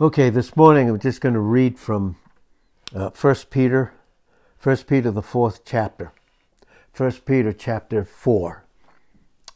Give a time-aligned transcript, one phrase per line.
[0.00, 2.16] Okay, this morning I'm just going to read from
[2.92, 3.94] uh, 1 Peter,
[4.60, 6.12] 1 Peter, the fourth chapter.
[6.96, 8.64] 1 Peter chapter 4.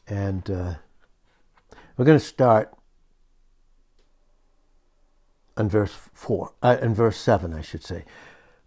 [0.07, 0.75] And uh,
[1.97, 2.73] we're going to start
[5.57, 8.05] on verse 4, uh, in verse 7, I should say.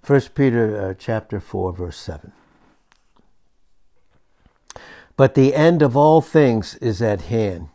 [0.06, 2.34] 1 Peter uh, chapter 4, verse 7.
[5.16, 7.70] But the end of all things is at hand.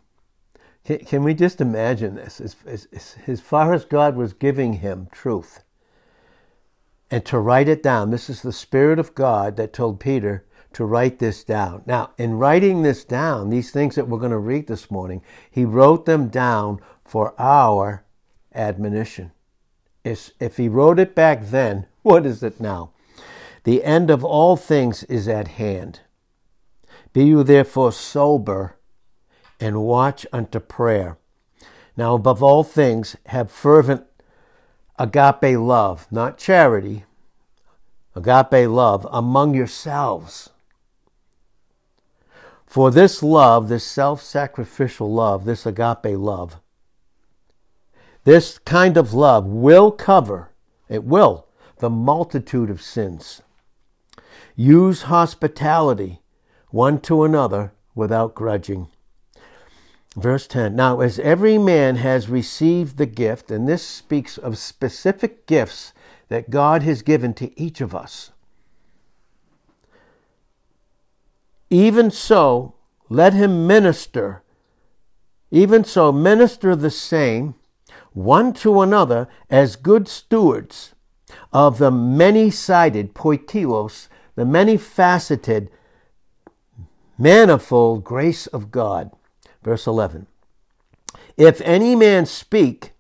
[0.87, 2.41] Can, can we just imagine this?
[2.41, 5.65] As, as, as far as God was giving him truth,
[7.11, 10.85] and to write it down, this is the Spirit of God that told Peter to
[10.85, 11.83] write this down.
[11.87, 15.65] Now, in writing this down, these things that we're going to read this morning, he
[15.65, 18.05] wrote them down for our
[18.55, 19.33] admonition.
[20.05, 22.91] If he wrote it back then, what is it now?
[23.65, 26.01] The end of all things is at hand.
[27.13, 28.76] Be you therefore sober
[29.61, 31.19] and watch unto prayer.
[31.97, 34.05] Now, above all things, have fervent
[34.99, 37.05] agape love, not charity,
[38.15, 40.51] agape love among yourselves.
[42.67, 46.61] For this love, this self sacrificial love, this agape love,
[48.25, 50.51] this kind of love will cover,
[50.89, 51.47] it will,
[51.79, 53.41] the multitude of sins.
[54.57, 56.21] Use hospitality
[56.71, 58.89] one to another without grudging.
[60.17, 65.47] Verse 10 Now, as every man has received the gift, and this speaks of specific
[65.47, 65.93] gifts
[66.29, 68.33] that God has given to each of us,
[71.69, 72.75] even so,
[73.09, 74.43] let him minister.
[75.51, 77.55] Even so, minister the same
[78.13, 80.95] one to another as good stewards
[81.53, 85.71] of the many sided poikilos, the many faceted,
[87.19, 89.11] manifold grace of God.
[89.67, 90.29] Verse 11
[91.37, 92.93] If any man speak,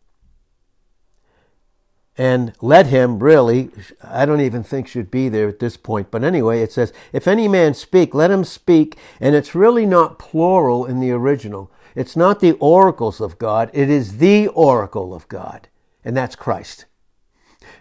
[2.18, 3.70] and let him really,
[4.02, 7.28] I don't even think should be there at this point, but anyway, it says, if
[7.28, 11.70] any man speak, let him speak, and it's really not plural in the original.
[11.94, 15.68] It's not the oracles of God, it is the oracle of God,
[16.04, 16.86] and that's Christ.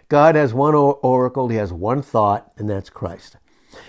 [0.08, 3.36] God has one oracle, he has one thought, and that's Christ.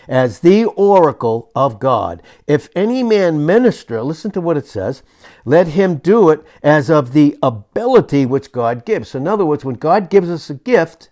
[0.07, 5.03] As the oracle of God, if any man minister, listen to what it says,
[5.45, 9.09] let him do it as of the ability which God gives.
[9.09, 11.09] So in other words, when God gives us a gift,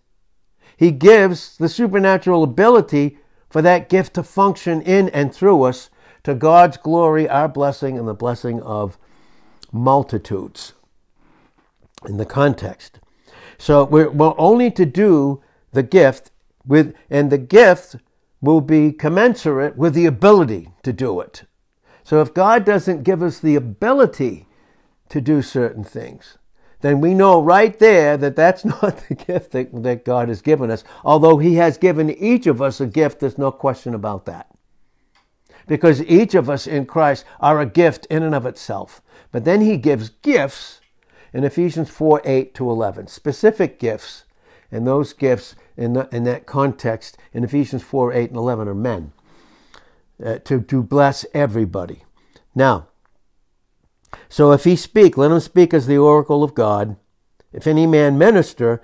[0.77, 3.17] he gives the supernatural ability
[3.49, 5.89] for that gift to function in and through us
[6.23, 8.97] to God's glory, our blessing, and the blessing of
[9.71, 10.73] multitudes
[12.05, 12.99] in the context.
[13.57, 16.31] So we're, we're only to do the gift
[16.65, 17.97] with, and the gift
[18.41, 21.43] will be commensurate with the ability to do it.
[22.03, 24.47] So if God doesn't give us the ability
[25.09, 26.37] to do certain things,
[26.81, 30.69] then we know right there that that's not the gift that, that God has given
[30.69, 30.83] us.
[31.03, 34.49] Although He has given each of us a gift, there's no question about that
[35.67, 39.01] because each of us in Christ are a gift in and of itself.
[39.31, 40.81] But then he gives gifts
[41.33, 44.23] in Ephesians 4 8 to 11, specific gifts.
[44.71, 48.75] And those gifts in, the, in that context in Ephesians 4 8 and 11 are
[48.75, 49.11] men
[50.23, 52.03] uh, to, to bless everybody.
[52.53, 52.87] Now,
[54.29, 56.95] so if he speak, let him speak as the oracle of God.
[57.51, 58.81] If any man minister,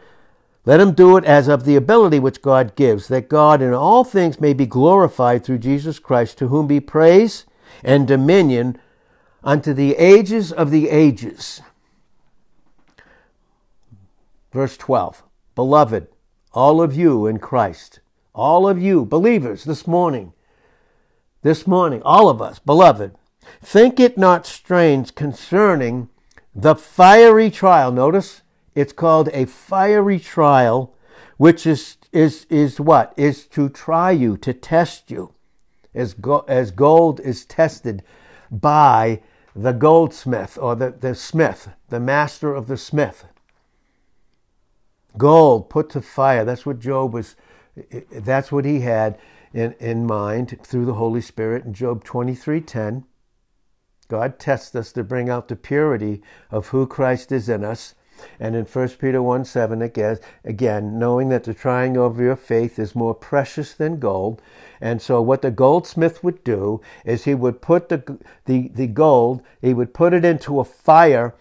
[0.66, 4.03] let him do it as of the ability which God gives, that God in all
[4.03, 7.46] things may be glorified through Jesus Christ, to whom be praise
[7.84, 8.78] and dominion
[9.44, 11.62] unto the ages of the ages.
[14.52, 15.23] Verse 12
[15.56, 16.08] Beloved,
[16.54, 18.00] all of you in Christ,
[18.34, 20.34] all of you believers this morning,
[21.42, 23.16] this morning, all of us, beloved,
[23.62, 26.10] think it not strange concerning
[26.54, 27.92] the fiery trial.
[27.92, 28.42] Notice
[28.76, 30.94] it's called a fiery trial,
[31.38, 33.14] which is, is, is what?
[33.18, 35.34] Is to try you, to test you,
[35.94, 38.04] as, go, as gold is tested
[38.50, 39.22] by
[39.56, 43.26] the goldsmith or the, the smith, the master of the smith.
[45.17, 46.46] Gold put to fire.
[46.46, 47.35] That's what Job was,
[48.11, 49.17] that's what he had
[49.53, 53.03] in, in mind through the Holy Spirit in Job 23:10.
[54.08, 57.96] God tests us to bring out the purity of who Christ is in us
[58.40, 62.78] and in 1 Peter 1 7, again, again, knowing that the trying of your faith
[62.78, 64.41] is more precious than gold.
[64.79, 69.41] And so, what the goldsmith would do is he would put the, the, the gold,
[69.61, 71.35] he would put it into a fire,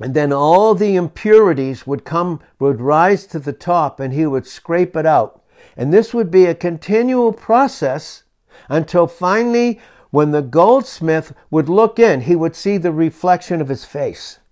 [0.00, 4.46] and then all the impurities would come, would rise to the top, and he would
[4.46, 5.42] scrape it out.
[5.76, 8.24] And this would be a continual process
[8.68, 9.80] until finally,
[10.10, 14.38] when the goldsmith would look in, he would see the reflection of his face.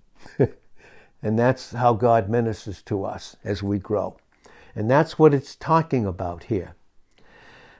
[1.23, 4.17] And that's how God ministers to us as we grow.
[4.75, 6.75] And that's what it's talking about here.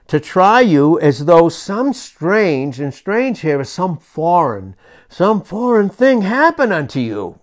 [0.07, 4.75] To try you as though some strange, and strange here is some foreign,
[5.09, 7.39] some foreign thing happened unto you.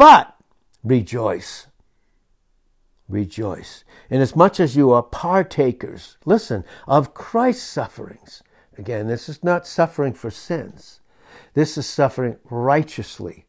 [0.00, 0.34] But
[0.82, 1.66] rejoice.
[3.06, 3.84] Rejoice.
[4.08, 8.42] Inasmuch as you are partakers, listen, of Christ's sufferings.
[8.78, 11.00] Again, this is not suffering for sins.
[11.52, 13.44] This is suffering righteously.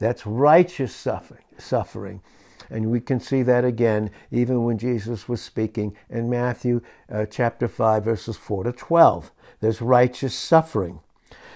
[0.00, 1.44] That's righteous suffering.
[1.56, 2.20] suffering.
[2.68, 6.80] And we can see that again even when Jesus was speaking in Matthew
[7.12, 9.30] uh, chapter 5, verses 4 to 12.
[9.60, 10.98] There's righteous suffering,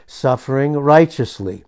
[0.06, 1.64] suffering righteously.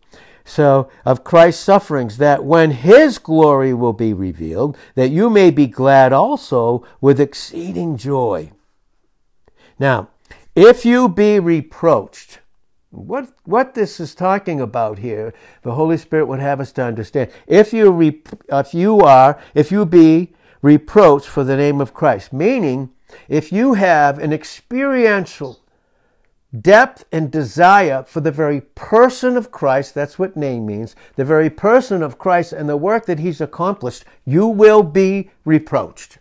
[0.49, 5.67] So, of Christ's sufferings, that when his glory will be revealed, that you may be
[5.67, 8.53] glad also with exceeding joy.
[9.79, 10.09] Now,
[10.57, 12.39] if you be reproached,
[12.89, 15.35] what, what this is talking about here,
[15.65, 17.31] the Holy Spirit would have us to understand.
[17.47, 22.33] If you, re, if you are, if you be reproached for the name of Christ,
[22.33, 22.89] meaning
[23.29, 25.61] if you have an experiential
[26.59, 31.51] depth and desire for the very person of Christ, that's what name means, the very
[31.51, 36.19] person of Christ and the work that he's accomplished, you will be reproached.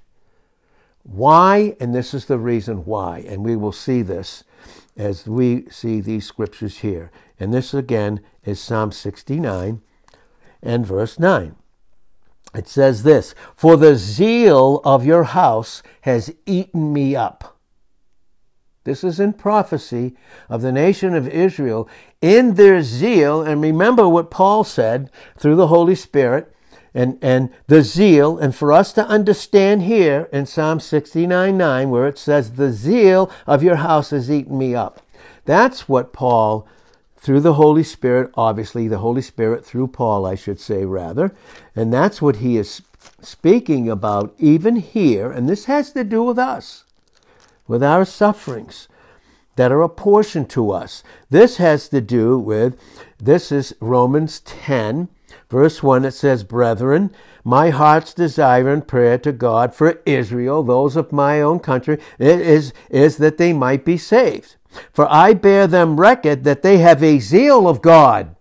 [1.04, 1.76] Why?
[1.80, 3.20] And this is the reason why.
[3.28, 4.44] And we will see this
[4.98, 7.12] as we see these scriptures here.
[7.40, 9.82] And this again is Psalm 69
[10.62, 11.56] and verse 9.
[12.54, 17.56] It says this For the zeal of your house has eaten me up.
[18.88, 20.16] This is in prophecy
[20.48, 21.89] of the nation of Israel
[22.22, 23.42] in their zeal.
[23.42, 26.56] And remember what Paul said through the Holy Spirit
[26.94, 28.38] and, and the zeal.
[28.38, 33.30] And for us to understand here in Psalm 69 9, where it says, The zeal
[33.45, 35.01] of your house has eaten me up.
[35.44, 36.66] That's what Paul,
[37.18, 41.36] through the Holy Spirit, obviously, the Holy Spirit through Paul, I should say, rather,
[41.75, 42.81] and that's what he is
[43.19, 45.30] speaking about even here.
[45.30, 46.86] And this has to do with us
[47.68, 48.88] with our sufferings
[49.58, 51.04] that are apportioned to us.
[51.30, 52.80] This has to do with,
[53.18, 55.10] this is Romans 10,
[55.50, 56.06] verse 1.
[56.06, 57.12] It says, Brethren,
[57.44, 62.72] my heart's desire and prayer to God for Israel, those of my own country, is,
[62.90, 64.56] is that they might be saved.
[64.94, 68.36] For I bear them record that they have a zeal of God.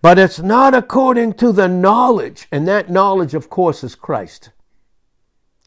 [0.00, 4.50] But it's not according to the knowledge, and that knowledge, of course, is Christ.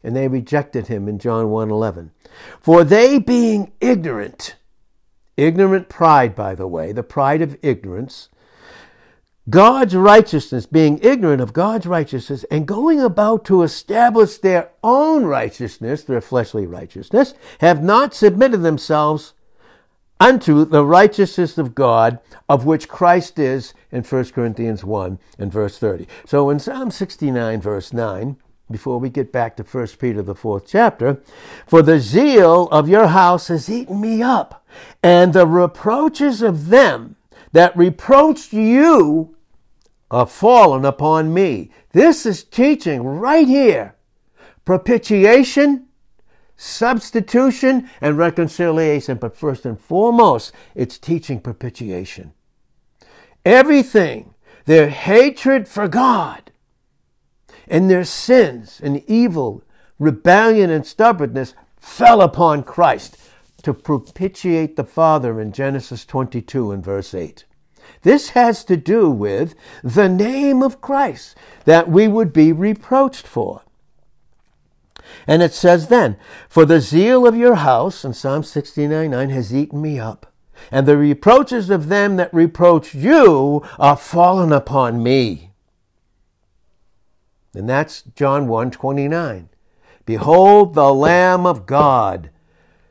[0.02, 2.12] And they rejected him in John 1 11.
[2.60, 4.56] For they being ignorant,
[5.36, 8.28] ignorant pride, by the way, the pride of ignorance,
[9.48, 16.02] God's righteousness, being ignorant of God's righteousness, and going about to establish their own righteousness,
[16.02, 19.34] their fleshly righteousness, have not submitted themselves
[20.18, 22.18] unto the righteousness of God,
[22.48, 26.08] of which Christ is in 1 Corinthians 1 and verse 30.
[26.24, 28.36] So in Psalm 69, verse 9,
[28.70, 31.20] before we get back to 1 Peter, the fourth chapter.
[31.66, 34.64] For the zeal of your house has eaten me up,
[35.02, 37.16] and the reproaches of them
[37.52, 39.36] that reproached you
[40.10, 41.70] are fallen upon me.
[41.92, 43.94] This is teaching right here.
[44.64, 45.86] Propitiation,
[46.56, 49.16] substitution, and reconciliation.
[49.18, 52.32] But first and foremost, it's teaching propitiation.
[53.44, 54.34] Everything,
[54.64, 56.50] their hatred for God,
[57.68, 59.62] and their sins and evil,
[59.98, 63.16] rebellion, and stubbornness fell upon Christ
[63.62, 67.44] to propitiate the Father in Genesis 22 and verse 8.
[68.02, 73.62] This has to do with the name of Christ that we would be reproached for.
[75.26, 76.16] And it says then,
[76.48, 80.32] For the zeal of your house, in Psalm 69 9, has eaten me up,
[80.70, 85.52] and the reproaches of them that reproach you are fallen upon me.
[87.56, 89.48] And that's John 1 29.
[90.04, 92.30] Behold the Lamb of God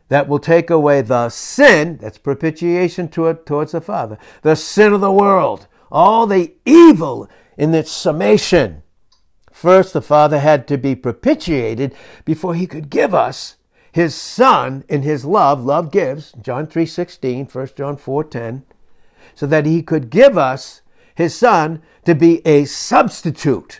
[0.10, 5.12] that will take away the sin, that's propitiation towards the Father, the sin of the
[5.12, 8.84] world, all the evil in its summation.
[9.51, 11.95] First, the Father had to be propitiated
[12.25, 13.55] before he could give us
[13.91, 15.63] his Son in his love.
[15.63, 18.65] Love gives, John 3 16, 1 John 4 10,
[19.34, 20.81] so that he could give us
[21.13, 23.79] his Son to be a substitute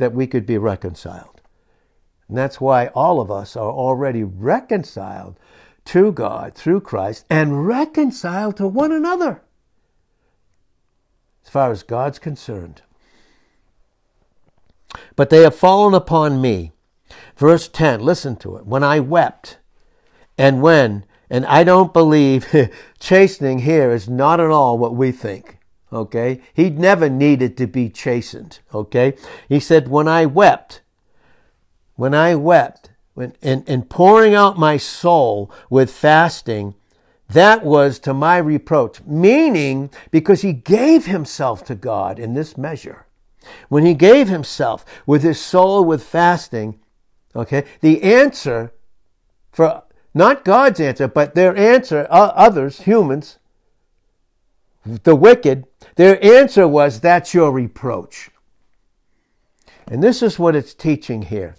[0.00, 1.40] that we could be reconciled.
[2.28, 5.38] And that's why all of us are already reconciled
[5.86, 9.42] to God through Christ and reconciled to one another
[11.44, 12.82] as far as God's concerned.
[15.16, 16.72] But they have fallen upon me.
[17.36, 18.66] Verse 10, listen to it.
[18.66, 19.58] When I wept,
[20.38, 22.48] and when, and I don't believe
[23.00, 25.59] chastening here is not at all what we think.
[25.92, 26.40] Okay.
[26.54, 28.60] He never needed to be chastened.
[28.74, 29.14] Okay.
[29.48, 30.82] He said, when I wept,
[31.96, 36.74] when I wept, when, and, and pouring out my soul with fasting,
[37.28, 43.06] that was to my reproach, meaning because he gave himself to God in this measure.
[43.68, 46.80] When he gave himself with his soul with fasting,
[47.34, 48.72] okay, the answer
[49.52, 53.38] for not God's answer, but their answer, others, humans,
[54.84, 58.30] the wicked, their answer was, That's your reproach.
[59.86, 61.56] And this is what it's teaching here.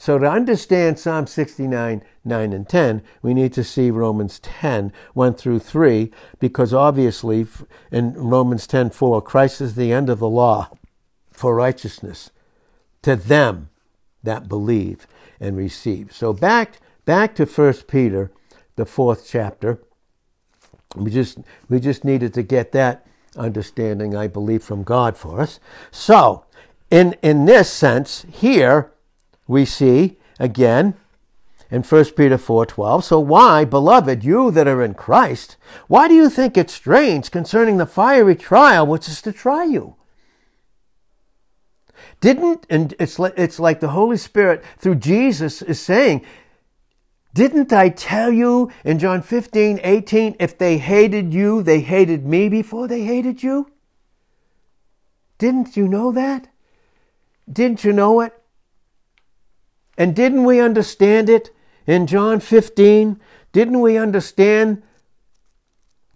[0.00, 5.34] So, to understand Psalm 69, 9, and 10, we need to see Romans 10, 1
[5.34, 7.46] through 3, because obviously
[7.90, 10.70] in Romans 10, 4, Christ is the end of the law
[11.32, 12.30] for righteousness
[13.02, 13.70] to them
[14.22, 15.08] that believe
[15.40, 16.12] and receive.
[16.12, 18.30] So, back, back to 1 Peter,
[18.76, 19.80] the fourth chapter.
[20.98, 21.38] We just,
[21.68, 25.60] we just needed to get that understanding, I believe, from God for us.
[25.90, 26.44] So,
[26.90, 28.92] in, in this sense, here
[29.46, 30.94] we see again
[31.70, 36.30] in 1 Peter 4:12, so why, beloved, you that are in Christ, why do you
[36.30, 39.96] think it strange concerning the fiery trial which is to try you?
[42.20, 46.24] Didn't and it's like, it's like the Holy Spirit through Jesus is saying,
[47.38, 52.48] didn't I tell you in John 15, 18, if they hated you, they hated me
[52.48, 53.70] before they hated you?
[55.38, 56.48] Didn't you know that?
[57.50, 58.32] Didn't you know it?
[59.96, 61.54] And didn't we understand it
[61.86, 63.20] in John 15?
[63.52, 64.82] Didn't we understand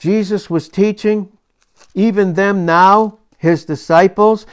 [0.01, 1.39] Jesus was teaching
[1.95, 4.45] even them now, his disciples,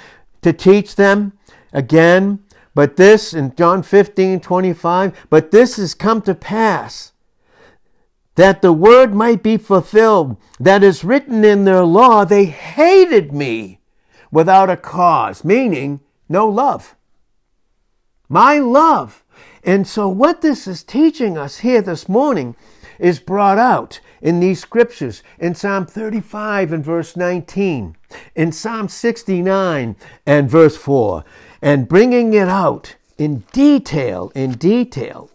[0.43, 1.33] to teach them
[1.73, 2.43] again
[2.79, 7.12] but this in John 15, 25, but this has come to pass
[8.36, 13.81] that the word might be fulfilled that is written in their law, they hated me
[14.31, 16.95] without a cause, meaning no love.
[18.29, 19.25] My love.
[19.62, 22.55] And so, what this is teaching us here this morning
[22.98, 27.98] is brought out in these scriptures in Psalm 35 and verse 19,
[28.36, 31.25] in Psalm 69 and verse 4
[31.61, 35.29] and bringing it out in detail, in detail,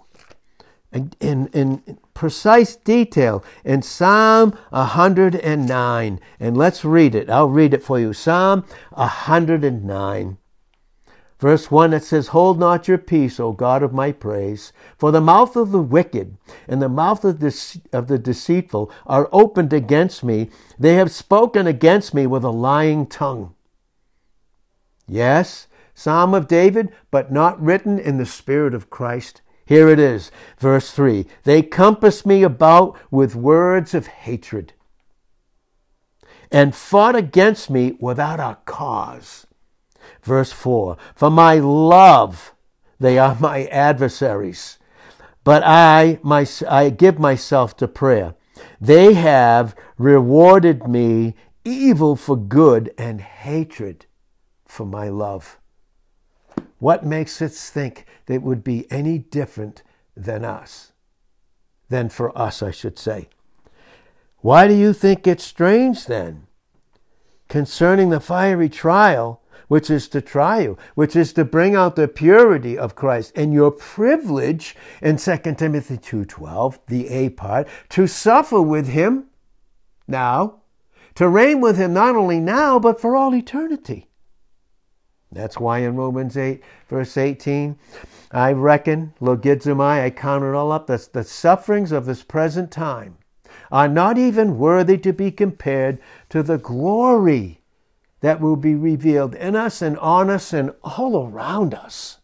[0.92, 6.20] in, in, in precise detail in Psalm 109.
[6.40, 7.28] And let's read it.
[7.28, 8.12] I'll read it for you.
[8.12, 10.38] Psalm 109.
[11.40, 15.20] Verse 1 it says, Hold not your peace, O God of my praise, for the
[15.20, 16.38] mouth of the wicked
[16.68, 20.48] and the mouth of the, of the deceitful are opened against me.
[20.78, 23.54] They have spoken against me with a lying tongue.
[25.06, 29.40] Yes, Psalm of David, but not written in the Spirit of Christ.
[29.66, 34.74] Here it is, verse 3 They compassed me about with words of hatred
[36.50, 39.46] and fought against me without a cause.
[40.22, 42.54] Verse 4 For my love,
[43.00, 44.78] they are my adversaries,
[45.44, 48.34] but I, my, I give myself to prayer.
[48.80, 51.34] They have rewarded me
[51.64, 54.06] evil for good and hatred
[54.66, 55.58] for my love.
[56.84, 59.82] What makes us think that it would be any different
[60.14, 60.92] than us?
[61.88, 63.30] Than for us, I should say.
[64.40, 66.46] Why do you think it's strange then?
[67.48, 72.06] Concerning the fiery trial, which is to try you, which is to bring out the
[72.06, 78.60] purity of Christ and your privilege in 2 Timothy 2:12, the A part, to suffer
[78.60, 79.30] with him
[80.06, 80.60] now,
[81.14, 84.10] to reign with him not only now but for all eternity.
[85.34, 87.76] That's why in Romans 8, verse 18,
[88.30, 93.18] I reckon, logizomai, I count it all up, that the sufferings of this present time
[93.70, 95.98] are not even worthy to be compared
[96.30, 97.60] to the glory
[98.20, 102.18] that will be revealed in us and on us and all around us.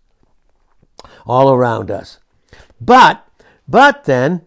[1.27, 2.19] All around us.
[2.81, 3.27] But,
[3.69, 4.47] but then,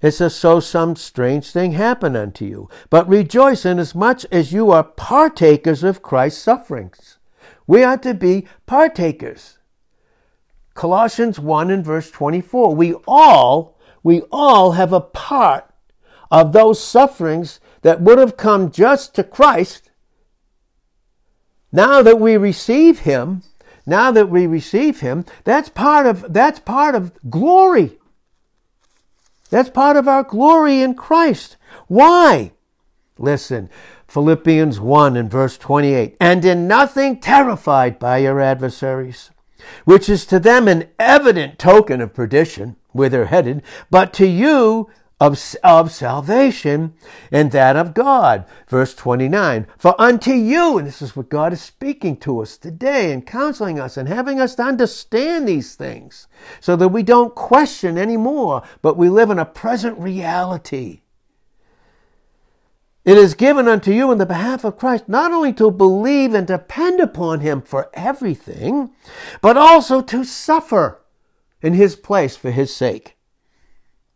[0.00, 2.68] it says, So some strange thing happen unto you.
[2.90, 7.15] But rejoice inasmuch as you are partakers of Christ's sufferings
[7.66, 9.58] we are to be partakers.
[10.74, 12.74] Colossians 1 and verse 24.
[12.74, 15.68] We all, we all have a part
[16.30, 19.90] of those sufferings that would have come just to Christ.
[21.72, 23.42] Now that we receive Him,
[23.86, 27.98] now that we receive Him, that's part of, that's part of glory.
[29.50, 31.56] That's part of our glory in Christ.
[31.86, 32.52] Why?
[33.18, 33.70] Listen,
[34.08, 36.16] Philippians 1 and verse 28.
[36.20, 39.30] And in nothing terrified by your adversaries,
[39.84, 44.88] which is to them an evident token of perdition, where they're headed, but to you
[45.18, 46.94] of, of salvation
[47.32, 48.44] and that of God.
[48.68, 53.12] Verse 29 For unto you, and this is what God is speaking to us today
[53.12, 56.28] and counseling us and having us to understand these things
[56.60, 61.00] so that we don't question anymore, but we live in a present reality.
[63.06, 66.44] It is given unto you in the behalf of Christ not only to believe and
[66.44, 68.90] depend upon Him for everything,
[69.40, 71.00] but also to suffer
[71.62, 73.16] in His place for His sake.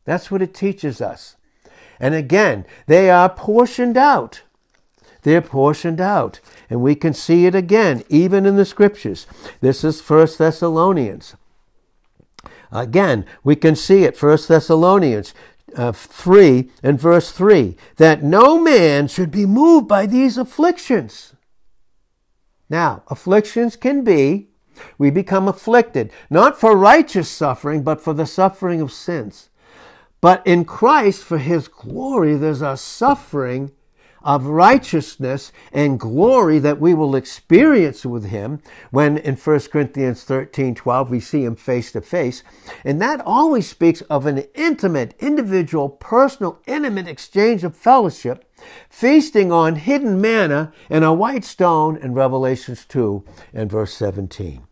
[0.05, 1.37] That's what it teaches us.
[2.01, 4.43] And again, they are portioned out.
[5.23, 6.41] They're portioned out.
[6.69, 9.29] And we can see it again, even in the scriptures.
[9.61, 11.37] This is First Thessalonians.
[12.73, 15.33] Again, we can see it, First Thessalonians
[15.77, 21.35] uh, 3 and verse 3, that no man should be moved by these afflictions.
[22.69, 24.49] Now, afflictions can be,
[24.99, 29.51] we become afflicted, not for righteous suffering, but for the suffering of sins.
[30.21, 33.73] But in Christ, for his glory, there's a suffering
[34.23, 38.61] of righteousness and glory that we will experience with him
[38.91, 42.43] when in 1 Corinthians 13 12 we see him face to face.
[42.85, 48.45] And that always speaks of an intimate, individual, personal, intimate exchange of fellowship,
[48.89, 53.25] feasting on hidden manna and a white stone in Revelations 2
[53.55, 54.67] and verse 17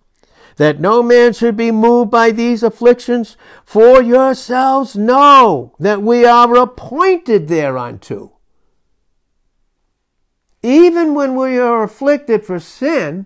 [0.59, 6.57] that no man should be moved by these afflictions, for yourselves know that we are
[6.57, 8.38] appointed thereunto.
[10.69, 13.25] Even when we are afflicted for sin,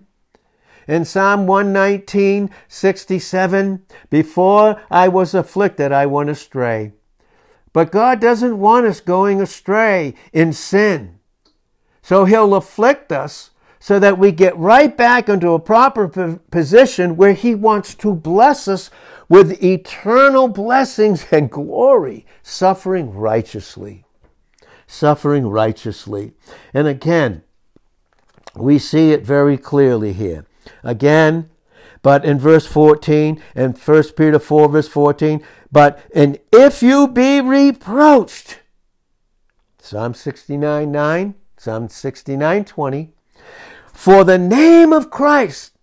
[0.87, 6.93] in Psalm 119, 67, before I was afflicted, I went astray.
[7.73, 11.19] But God doesn't want us going astray in sin.
[12.01, 17.33] So He'll afflict us so that we get right back into a proper position where
[17.33, 18.89] He wants to bless us
[19.27, 24.05] with eternal blessings and glory, suffering righteously.
[24.87, 26.33] Suffering righteously.
[26.73, 27.43] And again,
[28.55, 30.45] we see it very clearly here.
[30.83, 31.49] Again,
[32.01, 37.41] but in verse 14 and 1 Peter 4 verse 14, but and if you be
[37.41, 38.59] reproached,
[39.79, 43.09] Psalm 69 9, Psalm 69 20,
[43.91, 45.73] for the name of Christ,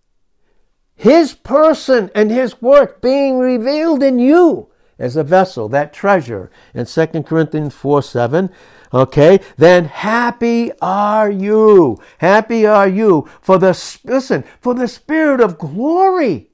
[0.94, 4.70] His person and His work being revealed in you
[5.00, 8.50] as a vessel, that treasure in 2 Corinthians 4 7.
[8.92, 11.98] Okay, then happy are you.
[12.18, 13.68] Happy are you for the,
[14.04, 16.50] listen, for the spirit of glory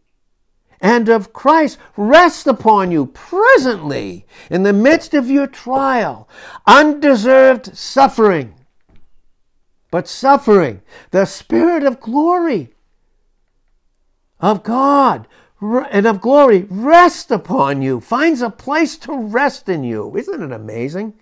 [0.81, 6.29] and of Christ rest upon you presently in the midst of your trial,
[6.67, 8.57] undeserved suffering
[9.91, 12.75] but suffering, the Spirit of glory
[14.41, 15.27] of God
[15.63, 20.15] and of glory rest upon you, finds a place to rest in you.
[20.17, 21.15] Isn't it amazing?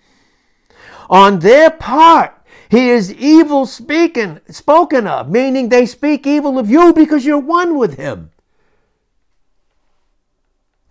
[1.09, 2.33] On their part,
[2.69, 7.77] he is evil speaking, spoken of, meaning they speak evil of you because you're one
[7.77, 8.31] with him.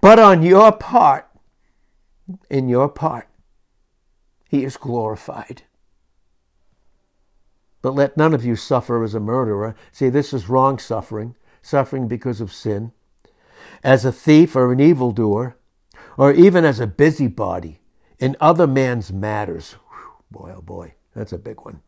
[0.00, 1.28] But on your part,
[2.50, 3.28] in your part,
[4.48, 5.62] he is glorified.
[7.82, 9.74] But let none of you suffer as a murderer.
[9.92, 12.92] See, this is wrong suffering, suffering because of sin,
[13.82, 15.56] as a thief or an evildoer,
[16.16, 17.80] or even as a busybody
[18.18, 19.76] in other man's matters.
[20.34, 21.80] Boy, oh boy, that's a big one.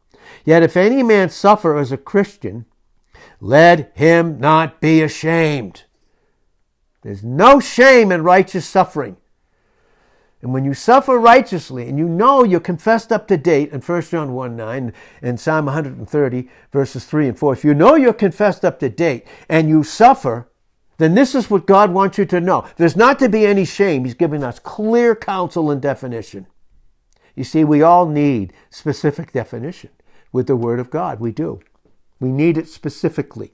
[0.44, 2.64] Yet if any man suffer as a Christian,
[3.40, 5.82] let him not be ashamed.
[7.02, 9.16] There's no shame in righteous suffering.
[10.42, 14.02] And when you suffer righteously and you know you're confessed up to date in 1
[14.02, 18.64] John 1 9 and Psalm 130, verses 3 and 4, if you know you're confessed
[18.64, 20.48] up to date and you suffer,
[20.98, 22.64] then this is what God wants you to know.
[22.76, 24.04] There's not to be any shame.
[24.04, 26.46] He's giving us clear counsel and definition.
[27.36, 29.90] You see, we all need specific definition
[30.32, 31.20] with the Word of God.
[31.20, 31.60] We do.
[32.18, 33.52] We need it specifically.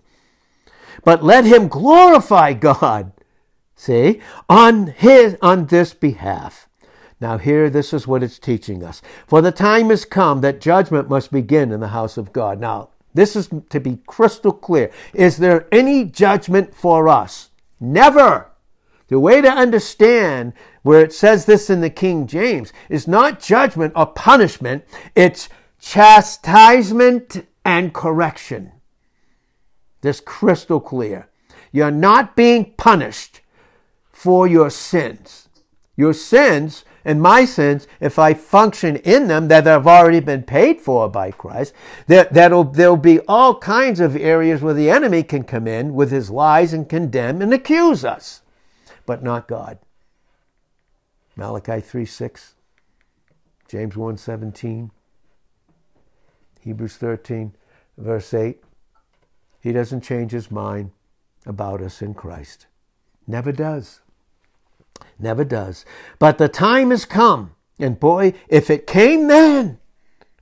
[1.05, 3.13] But let him glorify God,
[3.75, 6.69] see, on his on this behalf.
[7.21, 9.03] Now, here, this is what it's teaching us.
[9.27, 12.61] For the time has come that judgment must begin in the house of God.
[12.61, 14.91] Now, this is to be crystal clear.
[15.13, 17.51] Is there any judgment for us?
[17.79, 18.52] Never.
[19.13, 23.93] The way to understand where it says this in the King James is not judgment
[23.95, 28.73] or punishment, it's chastisement and correction.
[30.01, 31.29] This crystal clear.
[31.73, 33.43] You're not being punished
[34.11, 35.51] for your sins.
[35.95, 40.81] Your sins and my sins, if I function in them that have already been paid
[40.81, 41.75] for by Christ,
[42.07, 46.11] that that'll, there'll be all kinds of areas where the enemy can come in with
[46.11, 48.42] his lies and condemn and accuse us,
[49.07, 49.79] but not God.
[51.37, 52.55] Malachi 3 6.
[53.73, 54.91] James 1:17,
[56.61, 57.55] Hebrews 13,
[57.97, 58.63] verse 8.
[59.63, 60.91] He doesn't change his mind
[61.47, 62.67] about us in Christ.
[63.27, 64.03] Never does.
[65.19, 65.87] Never does.
[66.19, 67.55] But the time has come.
[67.79, 69.79] And boy, if it came then,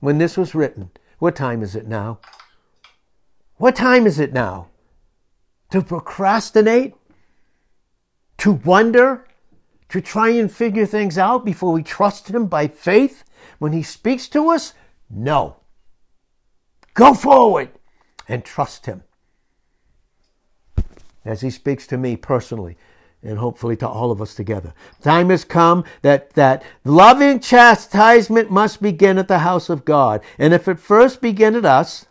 [0.01, 2.19] when this was written, what time is it now?
[3.55, 4.67] What time is it now?
[5.69, 6.95] To procrastinate?
[8.41, 9.27] To wonder?
[9.89, 13.23] To try and figure things out before we trust Him by faith
[13.59, 14.73] when He speaks to us?
[15.11, 15.57] No.
[16.95, 17.69] Go forward
[18.27, 19.03] and trust Him
[21.23, 22.77] as He speaks to me personally
[23.21, 24.73] and hopefully to all of us together.
[25.03, 30.19] Time has come that, that loving chastisement must begin at the house of God.
[30.39, 32.07] And if it first begin at us,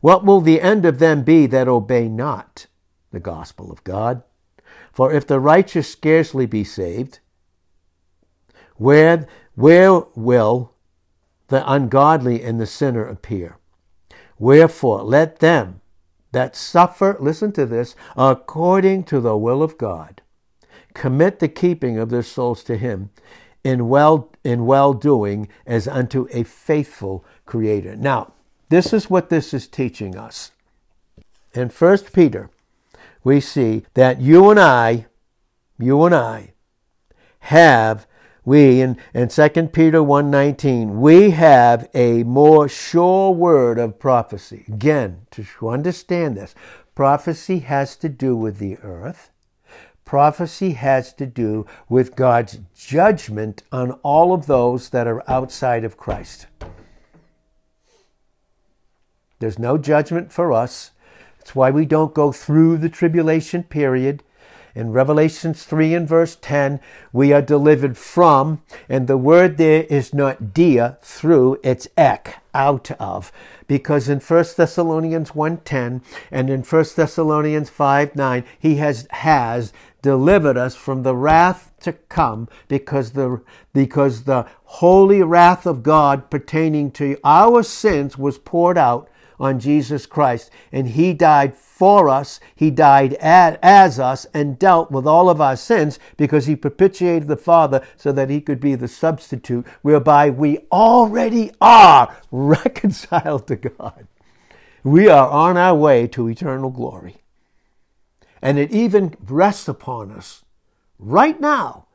[0.00, 2.66] what will the end of them be that obey not
[3.12, 4.24] the gospel of God?
[4.92, 7.20] For if the righteous scarcely be saved,
[8.76, 10.74] where, where will
[11.48, 13.58] the ungodly and the sinner appear?
[14.38, 15.80] Wherefore, let them
[16.32, 20.22] that suffer, listen to this, according to the will of God,
[20.94, 23.10] commit the keeping of their souls to Him
[23.62, 27.96] in well in well doing as unto a faithful Creator.
[27.96, 28.32] Now,
[28.70, 30.52] this is what this is teaching us.
[31.54, 32.50] In First Peter,
[33.24, 35.06] we see that you and I,
[35.78, 36.52] you and I,
[37.40, 38.06] have
[38.44, 44.64] we in, in 2 peter 1.19 we have a more sure word of prophecy.
[44.68, 46.54] Again to understand this
[46.94, 49.30] prophecy has to do with the earth.
[50.04, 55.96] Prophecy has to do with god's judgment on all of those that are outside of
[55.96, 56.46] christ.
[59.38, 60.92] There's no judgment for us
[61.42, 64.22] that's why we don't go through the tribulation period
[64.76, 66.78] in Revelations 3 and verse 10,
[67.12, 72.92] we are delivered from, and the word there is not dia, through, it's ek, out
[72.92, 73.32] of.
[73.66, 76.00] Because in 1 Thessalonians 1.10
[76.30, 82.48] and in 1 Thessalonians 5.9, he has, has delivered us from the wrath to come
[82.68, 83.42] because the,
[83.74, 89.10] because the holy wrath of God pertaining to our sins was poured out
[89.42, 90.50] on Jesus Christ.
[90.70, 92.38] And he died for us.
[92.54, 97.36] He died as us and dealt with all of our sins because he propitiated the
[97.36, 104.06] Father so that he could be the substitute whereby we already are reconciled to God.
[104.84, 107.16] We are on our way to eternal glory.
[108.40, 110.44] And it even rests upon us
[110.98, 111.86] right now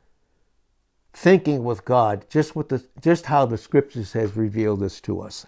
[1.14, 5.46] thinking with God just what the just how the scriptures has revealed this to us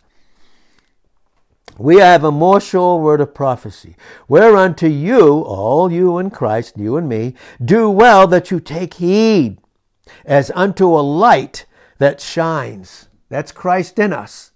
[1.79, 3.97] we have a more sure word of prophecy,
[4.29, 9.59] whereunto you, all you in Christ, you and me, do well that you take heed,
[10.25, 11.67] as unto a light
[11.99, 13.09] that shines.
[13.29, 14.53] That's Christ in us,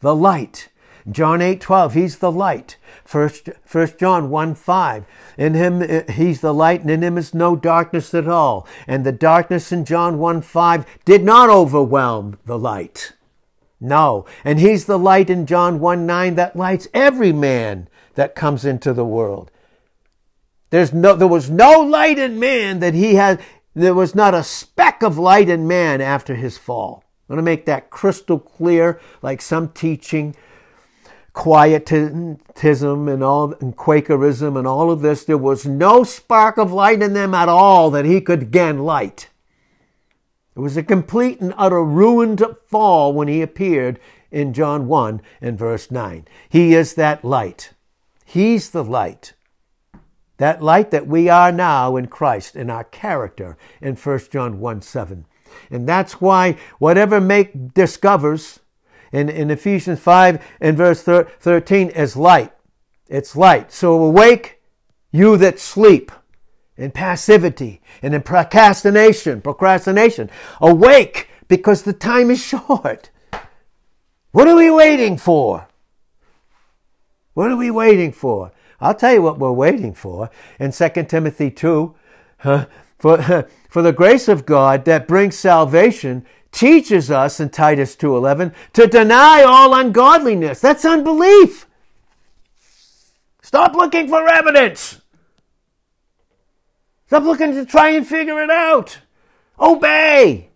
[0.00, 0.68] the light.
[1.10, 2.76] John 8, 12, he's the light.
[3.04, 5.04] First, First John 1, 5,
[5.38, 8.66] in him, he's the light, and in him is no darkness at all.
[8.86, 13.14] And the darkness in John 1, 5 did not overwhelm the light.
[13.80, 14.26] No.
[14.44, 18.92] And he's the light in John 1 9 that lights every man that comes into
[18.92, 19.50] the world.
[20.68, 23.40] There's no, there was no light in man that he had,
[23.74, 27.04] there was not a speck of light in man after his fall.
[27.28, 30.36] I want to make that crystal clear, like some teaching,
[31.32, 35.24] quietism and all, and Quakerism and all of this.
[35.24, 39.29] There was no spark of light in them at all that he could again light.
[40.60, 43.98] It was a complete and utter ruined fall when he appeared
[44.30, 46.28] in John 1 and verse 9.
[46.50, 47.72] He is that light.
[48.26, 49.32] He's the light.
[50.36, 54.82] That light that we are now in Christ, in our character, in 1 John 1
[54.82, 55.24] 7.
[55.70, 58.60] And that's why whatever make discovers
[59.12, 62.52] in, in Ephesians 5 and verse 13 is light.
[63.08, 63.72] It's light.
[63.72, 64.60] So awake,
[65.10, 66.12] you that sleep
[66.80, 70.30] in passivity and in procrastination, procrastination.
[70.60, 73.10] Awake because the time is short.
[74.32, 75.66] What are we waiting for?
[77.34, 78.52] What are we waiting for?
[78.80, 81.94] I'll tell you what we're waiting for in 2 Timothy 2.
[82.38, 82.66] Huh?
[82.98, 88.86] For, for the grace of God that brings salvation teaches us in Titus 2:11 to
[88.86, 90.60] deny all ungodliness.
[90.60, 91.66] That's unbelief.
[93.42, 95.00] Stop looking for evidence.
[97.10, 99.00] Stop looking to try and figure it out.
[99.58, 100.50] Obey.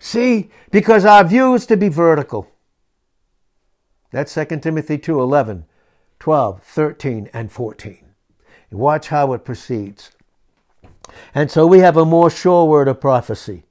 [0.00, 2.50] See, because our view is to be vertical.
[4.10, 5.64] That's 2 Timothy 2 11,
[6.18, 8.04] 12, 13, and 14.
[8.72, 10.10] watch how it proceeds.
[11.32, 13.62] And so we have a more sure word of prophecy.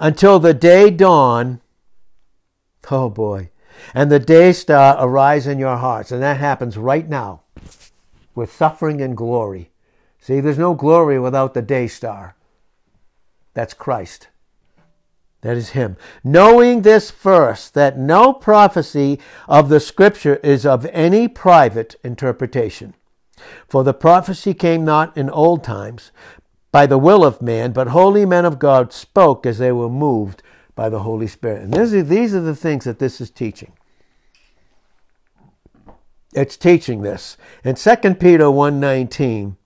[0.00, 1.60] Until the day dawn,
[2.90, 3.50] oh boy,
[3.94, 6.10] and the day star arise in your hearts.
[6.10, 7.42] And that happens right now
[8.34, 9.70] with suffering and glory.
[10.18, 12.36] See, there's no glory without the day star.
[13.54, 14.28] That's Christ.
[15.42, 15.96] That is Him.
[16.22, 22.94] Knowing this first, that no prophecy of the Scripture is of any private interpretation.
[23.66, 26.12] For the prophecy came not in old times
[26.72, 30.42] by the will of man, but holy men of God spoke as they were moved
[30.74, 31.62] by the Holy Spirit.
[31.62, 33.72] And these are, these are the things that this is teaching.
[36.32, 37.36] It's teaching this.
[37.64, 39.56] In 2 Peter 1.19,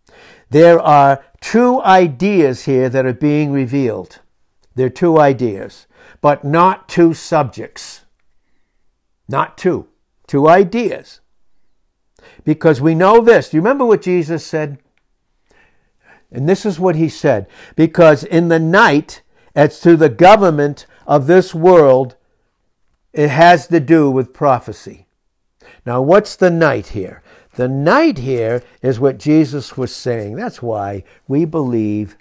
[0.51, 4.21] there are two ideas here that are being revealed.
[4.75, 5.87] There are two ideas,
[6.21, 8.03] but not two subjects.
[9.29, 9.89] Not two.
[10.27, 11.21] Two ideas.
[12.45, 13.51] Because we know this.
[13.51, 14.79] Do you remember what Jesus said?
[16.31, 17.47] And this is what he said.
[17.77, 19.23] Because in the night,
[19.55, 22.17] as to the government of this world,
[23.13, 25.04] it has to do with prophecy.
[25.87, 27.23] Now, what's the night here?
[27.57, 30.37] The night here is what Jesus was saying.
[30.37, 32.17] That's why we believe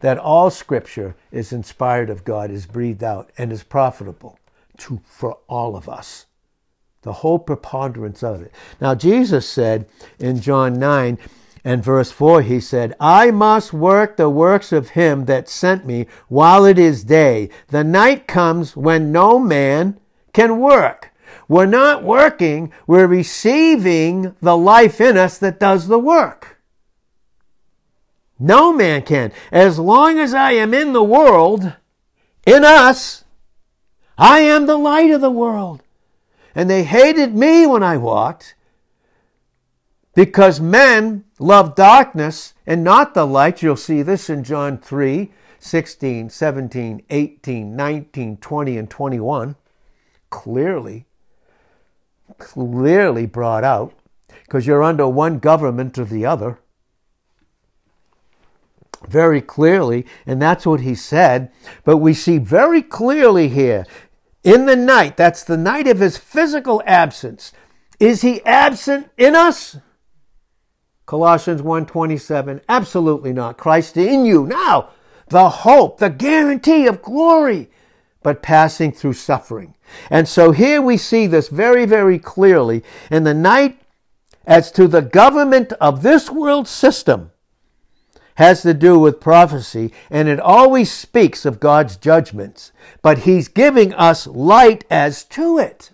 [0.00, 4.38] that all scripture is inspired of God, is breathed out, and is profitable
[4.78, 6.26] to, for all of us.
[7.02, 8.52] The whole preponderance of it.
[8.80, 9.86] Now, Jesus said
[10.18, 11.18] in John 9
[11.64, 16.06] and verse 4, He said, I must work the works of Him that sent me
[16.28, 17.48] while it is day.
[17.68, 19.98] The night comes when no man
[20.34, 21.13] can work.
[21.48, 26.60] We're not working, we're receiving the life in us that does the work.
[28.38, 29.32] No man can.
[29.52, 31.74] As long as I am in the world,
[32.46, 33.24] in us,
[34.18, 35.82] I am the light of the world.
[36.54, 38.54] And they hated me when I walked
[40.14, 43.62] because men love darkness and not the light.
[43.62, 49.56] You'll see this in John 3 16, 17, 18, 19, 20, and 21.
[50.28, 51.06] Clearly
[52.38, 53.94] clearly brought out
[54.44, 56.58] because you're under one government or the other.
[59.06, 61.50] Very clearly, and that's what he said.
[61.84, 63.84] But we see very clearly here
[64.44, 67.52] in the night, that's the night of his physical absence.
[67.98, 69.78] Is he absent in us?
[71.06, 74.88] Colossians 1:27 absolutely not Christ in you now
[75.28, 77.70] the hope the guarantee of glory
[78.24, 79.74] but passing through suffering
[80.10, 82.82] and so here we see this very, very clearly.
[83.10, 83.80] In the night,
[84.46, 87.30] as to the government of this world system,
[88.36, 92.72] has to do with prophecy, and it always speaks of God's judgments.
[93.00, 95.92] But He's giving us light as to it.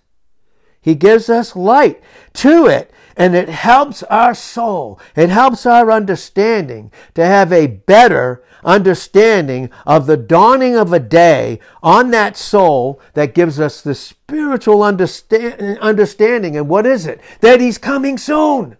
[0.80, 2.02] He gives us light
[2.34, 4.98] to it, and it helps our soul.
[5.14, 11.60] It helps our understanding to have a better understanding of the dawning of a day
[11.82, 16.56] on that soul that gives us the spiritual understand, understanding.
[16.56, 17.20] And what is it?
[17.40, 18.76] That He's coming soon.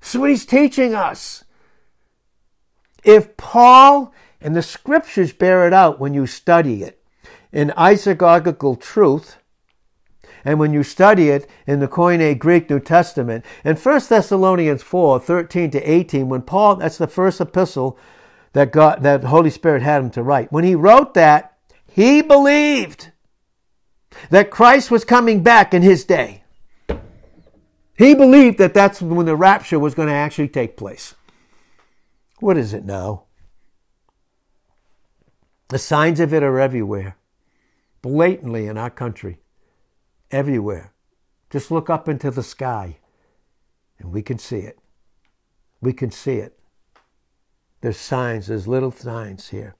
[0.00, 1.44] That's what He's teaching us.
[3.04, 7.02] If Paul and the scriptures bear it out when you study it
[7.52, 9.36] in isagogical truth,
[10.44, 15.20] and when you study it in the Koine Greek New Testament, in 1 Thessalonians 4,
[15.20, 17.98] 13 to 18, when Paul, that's the first epistle
[18.52, 20.52] that God, that Holy Spirit had him to write.
[20.52, 23.10] When he wrote that, he believed
[24.30, 26.42] that Christ was coming back in his day.
[27.96, 31.14] He believed that that's when the rapture was going to actually take place.
[32.38, 33.24] What is it now?
[35.68, 37.16] The signs of it are everywhere,
[38.02, 39.38] blatantly in our country,
[40.30, 40.92] everywhere.
[41.50, 42.98] Just look up into the sky
[43.98, 44.78] and we can see it.
[45.80, 46.59] We can see it.
[47.80, 49.74] There's signs, there's little signs here.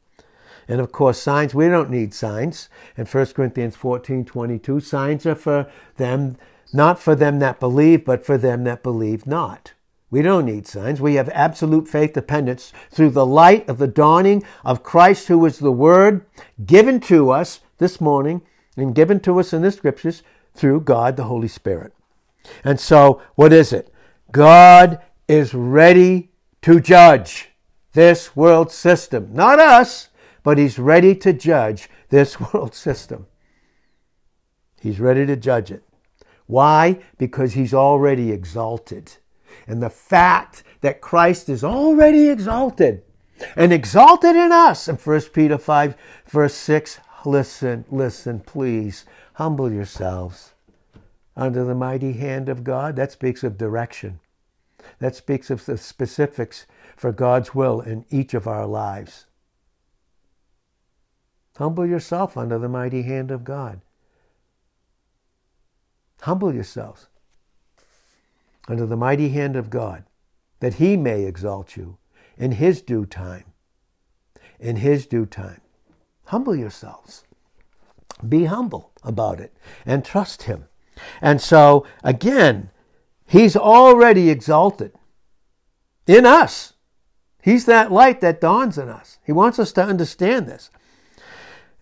[0.68, 2.68] And of course, signs, we don't need signs.
[2.96, 6.36] In 1 Corinthians 14 22, signs are for them,
[6.72, 9.72] not for them that believe, but for them that believe not.
[10.10, 11.00] We don't need signs.
[11.00, 15.58] We have absolute faith dependence through the light of the dawning of Christ, who is
[15.58, 16.24] the Word
[16.64, 18.42] given to us this morning
[18.76, 20.22] and given to us in the Scriptures
[20.54, 21.92] through God the Holy Spirit.
[22.64, 23.92] And so, what is it?
[24.32, 26.30] God is ready
[26.62, 27.49] to judge
[27.92, 29.30] this world system.
[29.32, 30.08] Not us,
[30.42, 33.26] but he's ready to judge this world system.
[34.80, 35.82] He's ready to judge it.
[36.46, 37.00] Why?
[37.18, 39.12] Because he's already exalted.
[39.66, 43.02] And the fact that Christ is already exalted
[43.56, 45.94] and exalted in us in 1 Peter 5,
[46.26, 50.52] verse 6, listen, listen, please, humble yourselves
[51.36, 52.96] under the mighty hand of God.
[52.96, 54.20] That speaks of direction.
[54.98, 56.66] That speaks of the specifics
[57.00, 59.24] for God's will in each of our lives.
[61.56, 63.80] Humble yourself under the mighty hand of God.
[66.20, 67.06] Humble yourselves
[68.68, 70.04] under the mighty hand of God,
[70.58, 71.96] that he may exalt you
[72.36, 73.44] in his due time.
[74.58, 75.62] In his due time.
[76.26, 77.24] Humble yourselves.
[78.28, 80.66] Be humble about it and trust him.
[81.22, 82.68] And so, again,
[83.26, 84.92] he's already exalted
[86.06, 86.74] in us.
[87.42, 89.18] He's that light that dawns in us.
[89.24, 90.70] He wants us to understand this.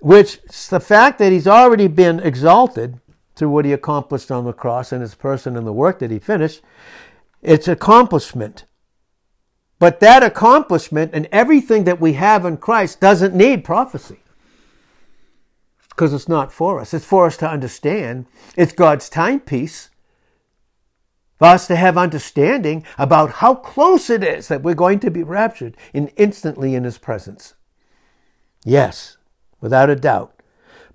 [0.01, 3.01] Which the fact that he's already been exalted
[3.35, 6.19] through what he accomplished on the cross and his person and the work that he
[6.19, 6.63] finished,
[7.43, 8.65] it's accomplishment.
[9.79, 14.21] But that accomplishment and everything that we have in Christ doesn't need prophecy.
[15.89, 16.95] Because it's not for us.
[16.95, 18.27] It's for us to understand.
[18.57, 19.88] It's God's timepiece
[21.39, 25.23] for us to have understanding about how close it is that we're going to be
[25.23, 27.55] raptured in instantly in his presence.
[28.65, 29.17] Yes,
[29.61, 30.35] without a doubt.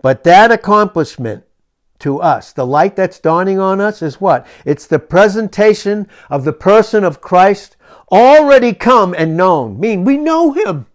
[0.01, 1.45] But that accomplishment
[1.99, 4.45] to us, the light that's dawning on us is what?
[4.65, 7.77] It's the presentation of the person of Christ
[8.11, 9.79] already come and known.
[9.79, 10.87] Mean we know him.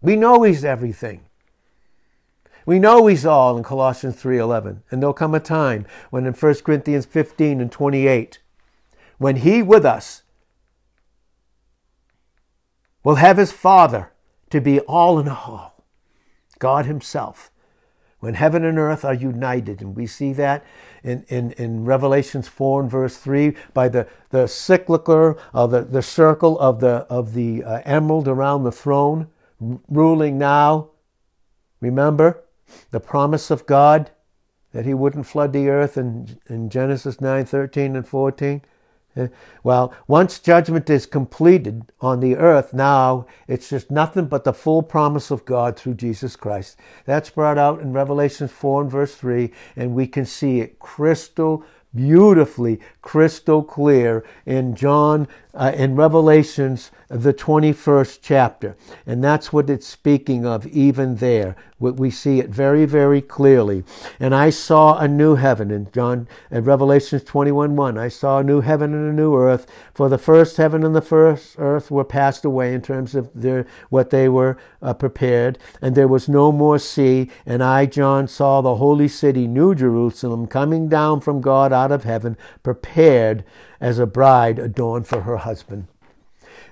[0.00, 1.26] We know he's everything.
[2.66, 4.82] We know he's all in Colossians 3:11.
[4.90, 8.38] And there'll come a time when in 1 Corinthians 15 and 28
[9.18, 10.22] when he with us
[13.04, 14.12] will have his father
[14.50, 15.84] to be all in all.
[16.58, 17.50] God himself.
[18.20, 20.64] When heaven and earth are united, and we see that
[21.02, 26.02] in, in, in Revelations 4 and verse 3 by the, the cyclical, uh, the, the
[26.02, 29.26] circle of the, of the uh, emerald around the throne,
[29.88, 30.90] ruling now.
[31.80, 32.44] Remember?
[32.90, 34.10] The promise of God
[34.72, 38.62] that he wouldn't flood the earth in, in Genesis 9 13 and 14.
[39.14, 39.28] Eh,
[39.62, 44.82] well, once judgment is completed on the earth, now it's just nothing but the full
[44.82, 46.78] promise of God through Jesus Christ.
[47.04, 51.64] That's brought out in Revelation 4 and verse 3, and we can see it crystal
[51.94, 58.76] beautifully crystal clear in John, uh, in Revelations, the 21st chapter.
[59.06, 61.56] And that's what it's speaking of even there.
[61.78, 63.82] We see it very, very clearly.
[64.20, 67.98] And I saw a new heaven in John, in Revelations 21 1.
[67.98, 71.02] I saw a new heaven and a new earth, for the first heaven and the
[71.02, 75.94] first earth were passed away in terms of their, what they were uh, prepared, and
[75.94, 77.30] there was no more sea.
[77.44, 82.04] And I, John, saw the holy city, New Jerusalem, coming down from God out of
[82.04, 83.44] heaven, prepared
[83.80, 85.88] as a bride adorned for her husband.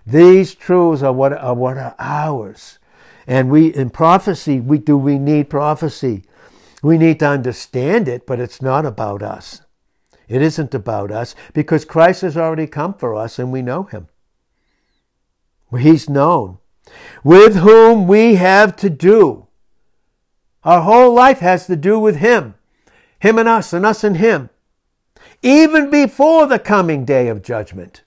[0.06, 2.78] These truths are what are, what are ours.
[3.26, 6.24] And we in prophecy, we do we need prophecy.
[6.82, 9.62] We need to understand it, but it's not about us.
[10.28, 14.08] It isn't about us because Christ has already come for us and we know him.
[15.76, 16.58] He's known.
[17.22, 19.46] With whom we have to do.
[20.64, 22.54] Our whole life has to do with him.
[23.18, 24.50] Him and us, and us and him
[25.42, 28.02] even before the coming day of judgment,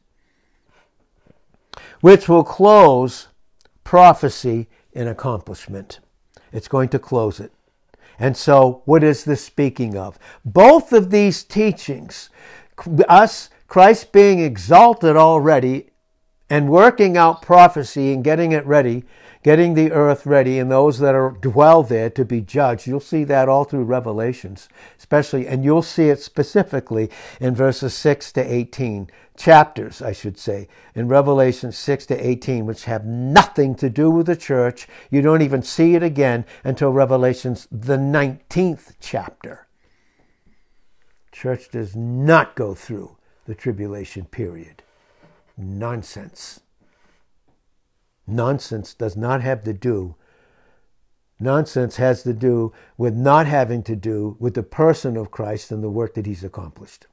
[2.02, 3.28] which will close
[3.84, 6.00] prophecy in accomplishment.
[6.52, 7.52] It's going to close it.
[8.19, 10.19] And so, what is this speaking of?
[10.46, 12.30] Both of these teachings,
[13.10, 15.88] us, Christ being exalted already
[16.50, 19.04] and working out prophecy and getting it ready,
[19.44, 22.88] getting the earth ready and those that are dwell there to be judged.
[22.88, 28.32] You'll see that all through Revelations, especially, and you'll see it specifically in verses 6
[28.34, 33.90] to 18, chapters, I should say, in Revelation 6 to 18, which have nothing to
[33.90, 34.88] do with the church.
[35.12, 39.68] You don't even see it again until Revelation's the 19th chapter.
[41.32, 44.84] Church does not go through the tribulation period.
[45.58, 46.62] Nonsense.
[48.26, 50.16] Nonsense does not have to do,
[51.40, 55.84] nonsense has to do with not having to do with the person of Christ and
[55.84, 57.08] the work that he's accomplished.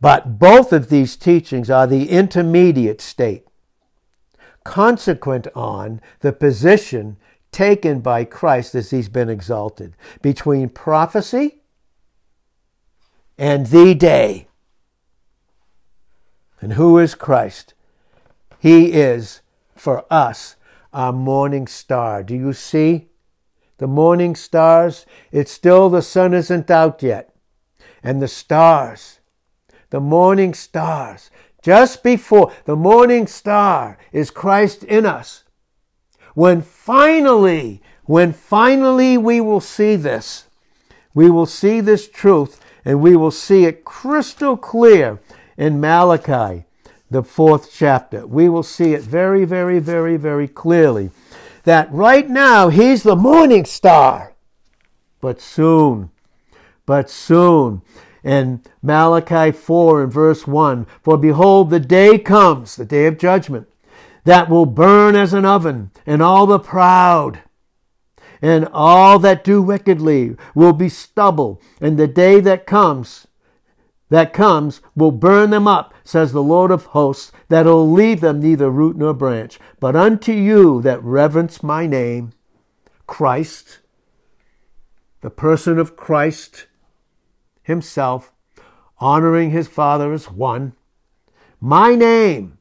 [0.00, 3.46] But both of these teachings are the intermediate state,
[4.64, 7.16] consequent on the position
[7.52, 11.60] taken by Christ as he's been exalted between prophecy
[13.38, 14.48] and the day.
[16.60, 17.74] And who is Christ?
[18.58, 19.41] He is
[19.74, 20.56] for us
[20.92, 22.22] our morning star.
[22.22, 23.08] Do you see?
[23.78, 27.34] The morning stars, it's still the sun isn't out yet.
[28.02, 29.20] And the stars,
[29.90, 31.30] the morning stars,
[31.62, 35.44] just before the morning star is Christ in us.
[36.34, 40.46] When finally, when finally we will see this,
[41.14, 45.20] we will see this truth and we will see it crystal clear
[45.56, 46.64] in Malachi,
[47.12, 48.26] the fourth chapter.
[48.26, 51.10] We will see it very, very, very, very clearly
[51.64, 54.34] that right now he's the morning star.
[55.20, 56.10] But soon,
[56.86, 57.82] but soon,
[58.24, 63.68] in Malachi 4 and verse 1, for behold, the day comes, the day of judgment,
[64.24, 67.40] that will burn as an oven, and all the proud
[68.42, 73.28] and all that do wickedly will be stubble, and the day that comes
[74.12, 78.68] that comes will burn them up, says the Lord of hosts, that'll leave them neither
[78.70, 79.58] root nor branch.
[79.80, 82.34] But unto you that reverence my name,
[83.06, 83.78] Christ,
[85.22, 86.66] the person of Christ
[87.62, 88.34] himself,
[88.98, 90.74] honoring his Father as one,
[91.58, 92.58] my name,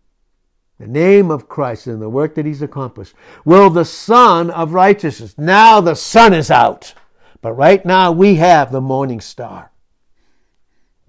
[0.80, 5.38] the name of Christ and the work that he's accomplished, will the Sun of righteousness.
[5.38, 6.94] Now the sun is out,
[7.42, 9.71] but right now we have the morning star.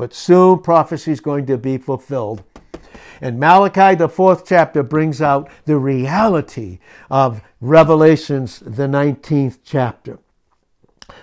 [0.02, 2.42] But soon prophecy is going to be fulfilled.
[3.20, 10.18] And Malachi, the fourth chapter, brings out the reality of Revelations, the 19th chapter.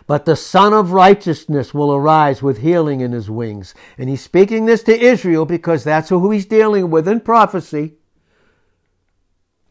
[0.07, 3.75] But the Son of Righteousness will arise with healing in his wings.
[3.97, 7.95] And he's speaking this to Israel because that's who he's dealing with in prophecy.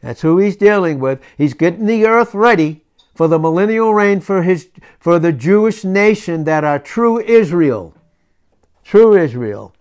[0.03, 1.19] That's who he's dealing with.
[1.35, 2.83] He's getting the earth ready
[3.15, 7.95] for the millennial reign for his for the Jewish nation that are true Israel
[8.89, 9.71] true Israel,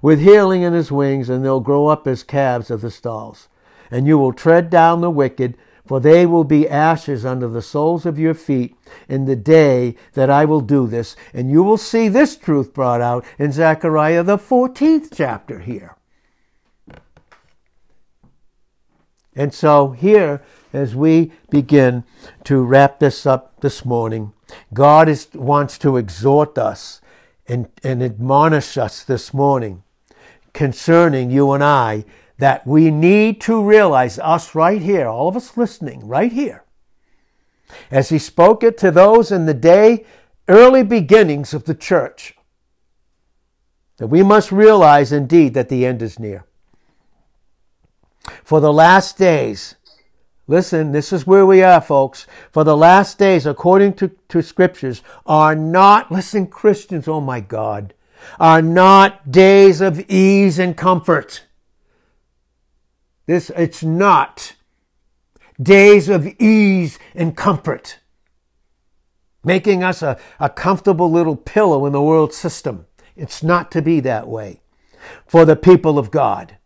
[0.00, 3.48] with healing in his wings, and they'll grow up as calves of the stalls.
[3.90, 8.06] And you will tread down the wicked, for they will be ashes under the soles
[8.06, 8.74] of your feet
[9.10, 11.16] in the day that I will do this.
[11.34, 15.94] And you will see this truth brought out in Zechariah, the 14th chapter here.
[19.34, 20.42] And so, here,
[20.72, 22.04] as we begin
[22.44, 24.32] to wrap this up this morning,
[24.72, 27.02] God is, wants to exhort us
[27.48, 29.82] and, and admonish us this morning
[30.52, 32.04] concerning you and I
[32.38, 36.64] that we need to realize, us right here, all of us listening, right here,
[37.90, 40.04] as he spoke it to those in the day,
[40.48, 42.34] early beginnings of the church,
[43.96, 46.44] that we must realize indeed that the end is near.
[48.44, 49.76] For the last days,
[50.48, 52.26] Listen, this is where we are, folks.
[52.52, 57.94] For the last days, according to, to scriptures, are not, listen, Christians, oh my God,
[58.38, 61.44] are not days of ease and comfort.
[63.26, 64.54] This, it's not
[65.60, 67.98] days of ease and comfort,
[69.42, 72.86] making us a, a comfortable little pillow in the world system.
[73.16, 74.60] It's not to be that way
[75.26, 76.56] for the people of God.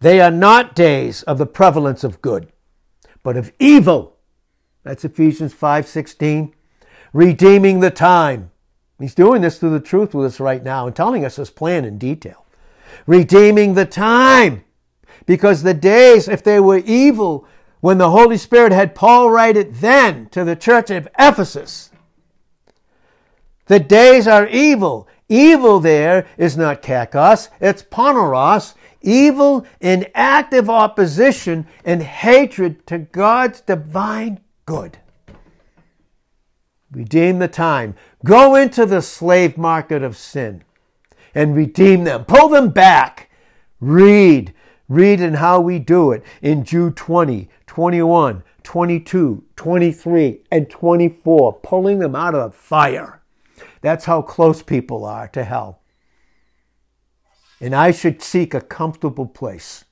[0.00, 2.52] They are not days of the prevalence of good
[3.26, 4.14] but of evil.
[4.84, 6.52] That's Ephesians 5:16.
[7.12, 8.52] Redeeming the time.
[9.00, 11.84] He's doing this through the truth with us right now and telling us his plan
[11.84, 12.44] in detail.
[13.04, 14.62] Redeeming the time.
[15.26, 17.44] Because the days, if they were evil,
[17.80, 21.90] when the Holy Spirit had Paul write it then to the church of Ephesus,
[23.66, 25.08] the days are evil.
[25.28, 28.74] Evil there is not kakos, it's poneros,
[29.06, 34.98] evil in active opposition and hatred to God's divine good.
[36.90, 37.94] Redeem the time.
[38.24, 40.64] Go into the slave market of sin
[41.34, 42.24] and redeem them.
[42.24, 43.30] Pull them back.
[43.80, 44.52] Read.
[44.88, 51.98] Read in how we do it in Jude 20, 21, 22, 23, and 24, pulling
[51.98, 53.20] them out of the fire.
[53.80, 55.80] That's how close people are to hell
[57.60, 59.84] and I should seek a comfortable place.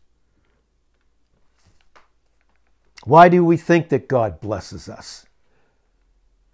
[3.05, 5.27] Why do we think that God blesses us?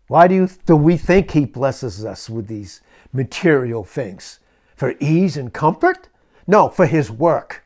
[0.08, 2.80] Why do, you, do we think He blesses us with these
[3.12, 4.40] material things?
[4.74, 6.08] For ease and comfort?
[6.46, 7.64] No, for His work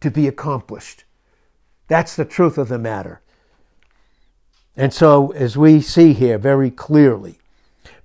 [0.00, 1.04] to be accomplished.
[1.86, 3.20] That's the truth of the matter.
[4.76, 7.38] And so, as we see here very clearly,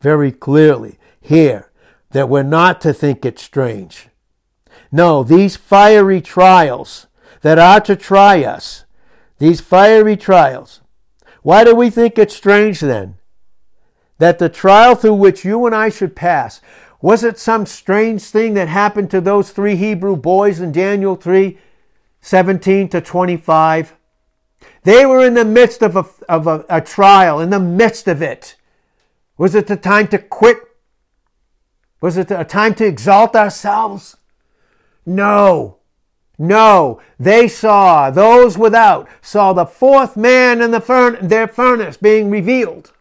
[0.02, 1.72] very clearly here,
[2.12, 4.09] that we're not to think it strange
[4.92, 7.08] no, these fiery trials
[7.42, 8.86] that are to try us,
[9.38, 10.82] these fiery trials,
[11.42, 13.16] why do we think it strange then
[14.18, 16.62] that the trial through which you and I should pass,
[17.02, 21.58] was it some strange thing that happened to those three Hebrew boys in Daniel 3
[22.22, 23.96] 17 to 25?
[24.84, 28.22] They were in the midst of a, of a, a trial, in the midst of
[28.22, 28.56] it.
[29.38, 30.58] Was it the time to quit?
[32.02, 34.18] Was it a time to exalt ourselves?
[35.10, 35.78] No.
[36.38, 42.94] No, they saw, those without saw the fourth man in the their furnace being revealed.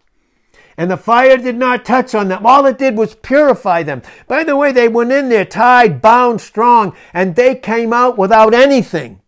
[0.76, 2.46] And the fire did not touch on them.
[2.46, 4.02] All it did was purify them.
[4.26, 8.54] By the way, they went in there tied, bound, strong, and they came out without
[8.54, 9.20] anything.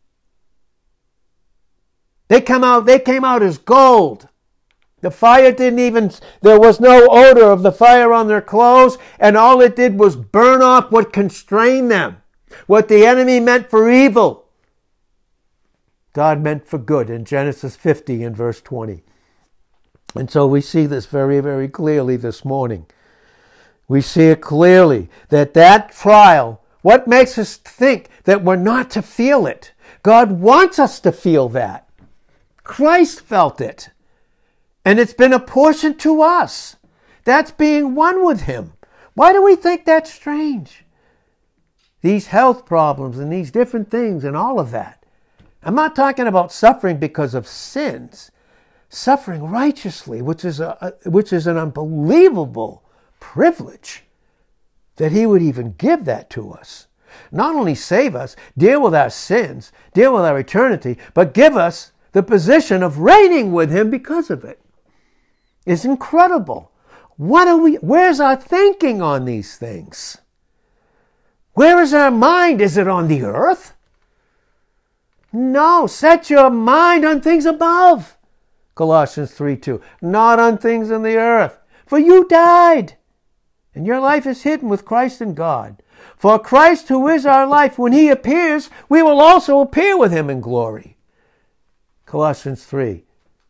[2.28, 4.28] They come out, they came out as gold.
[5.02, 6.12] The fire didn't even,
[6.42, 10.16] there was no odor of the fire on their clothes, and all it did was
[10.16, 12.22] burn off what constrained them,
[12.66, 14.46] what the enemy meant for evil.
[16.12, 19.02] God meant for good in Genesis 50 and verse 20.
[20.14, 22.86] And so we see this very, very clearly this morning.
[23.86, 29.02] We see it clearly that that trial, what makes us think that we're not to
[29.02, 29.72] feel it?
[30.02, 31.88] God wants us to feel that.
[32.64, 33.90] Christ felt it.
[34.84, 36.76] And it's been apportioned to us.
[37.24, 38.72] That's being one with Him.
[39.14, 40.84] Why do we think that's strange?
[42.02, 45.04] These health problems and these different things and all of that.
[45.62, 48.30] I'm not talking about suffering because of sins,
[48.88, 52.82] suffering righteously, which is, a, which is an unbelievable
[53.18, 54.04] privilege
[54.96, 56.86] that He would even give that to us.
[57.30, 61.92] Not only save us, deal with our sins, deal with our eternity, but give us
[62.12, 64.60] the position of reigning with him because of it.
[65.66, 66.72] it is incredible.
[67.16, 70.18] What are we, where's our thinking on these things?
[71.60, 72.62] Where is our mind?
[72.62, 73.74] Is it on the earth?
[75.30, 78.16] No, set your mind on things above.
[78.74, 79.78] Colossians 3 2.
[80.00, 81.58] Not on things in the earth.
[81.84, 82.96] For you died,
[83.74, 85.82] and your life is hidden with Christ in God.
[86.16, 90.30] For Christ, who is our life, when he appears, we will also appear with him
[90.30, 90.96] in glory.
[92.06, 93.04] Colossians 3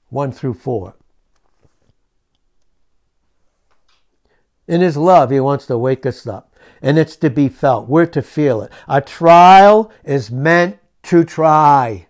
[0.09, 0.97] 1 through 4.
[4.67, 6.50] In His love, He wants to wake us up,
[6.83, 7.89] and it's to be felt.
[7.89, 8.73] We're to feel it.
[8.89, 12.07] A trial is meant to try.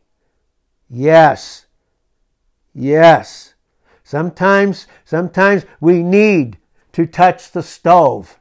[0.89, 1.67] Yes.
[2.75, 3.55] Yes.
[4.05, 6.59] Sometimes, sometimes we need
[6.93, 8.39] to touch the stove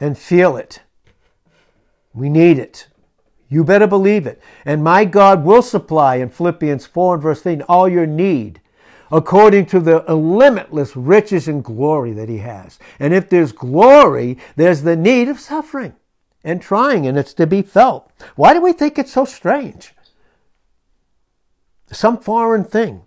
[0.00, 0.82] and feel it.
[2.12, 2.88] We need it.
[3.48, 4.42] You better believe it.
[4.64, 8.60] And my God will supply in Philippians 4 and verse 13 all your need
[9.10, 12.78] according to the limitless riches and glory that He has.
[12.98, 15.94] And if there's glory, there's the need of suffering
[16.44, 18.10] and trying, and it's to be felt.
[18.36, 19.92] Why do we think it's so strange?
[21.90, 23.02] Some foreign thing.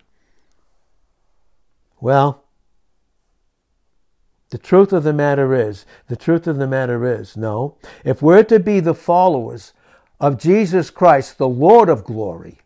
[2.02, 2.46] Well,
[4.50, 8.44] the truth of the matter is, the truth of the matter is, no, if we're
[8.44, 9.74] to be the followers
[10.20, 12.60] of Jesus Christ, the Lord of glory,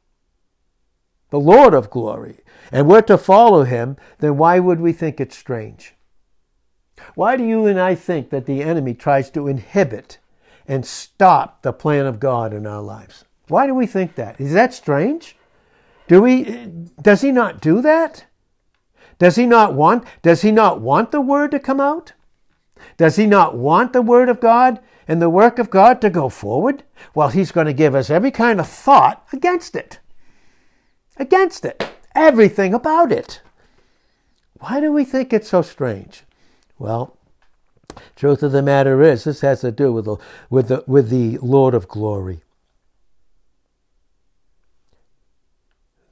[1.33, 5.33] the Lord of glory, and we're to follow him, then why would we think it
[5.33, 5.95] strange?
[7.15, 10.19] Why do you and I think that the enemy tries to inhibit
[10.67, 13.25] and stop the plan of God in our lives?
[13.47, 14.39] Why do we think that?
[14.39, 15.35] Is that strange?
[16.07, 16.67] Do we
[17.01, 18.27] does he not do that?
[19.17, 22.13] Does he not want does he not want the word to come out?
[22.97, 26.29] Does he not want the word of God and the work of God to go
[26.29, 26.83] forward?
[27.15, 29.97] Well, He's going to give us every kind of thought against it.
[31.17, 31.83] Against it.
[32.15, 33.41] Everything about it.
[34.59, 36.23] Why do we think it's so strange?
[36.79, 37.17] Well,
[38.15, 40.17] truth of the matter is, this has to do with the,
[40.49, 42.41] with the, with the Lord of glory.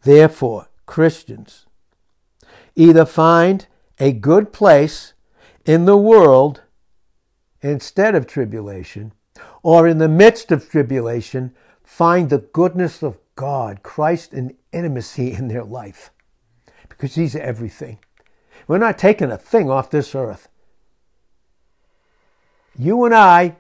[0.04, 1.66] Therefore, Christians
[2.76, 3.68] either find
[4.00, 5.14] a good place
[5.66, 6.62] in the world
[7.62, 9.14] instead of tribulation,
[9.62, 15.48] or in the midst of tribulation, find the goodness of God, Christ, and intimacy in
[15.48, 16.12] their life.
[16.90, 18.00] Because He's everything.
[18.68, 20.48] We're not taking a thing off this earth.
[22.78, 23.58] You and I,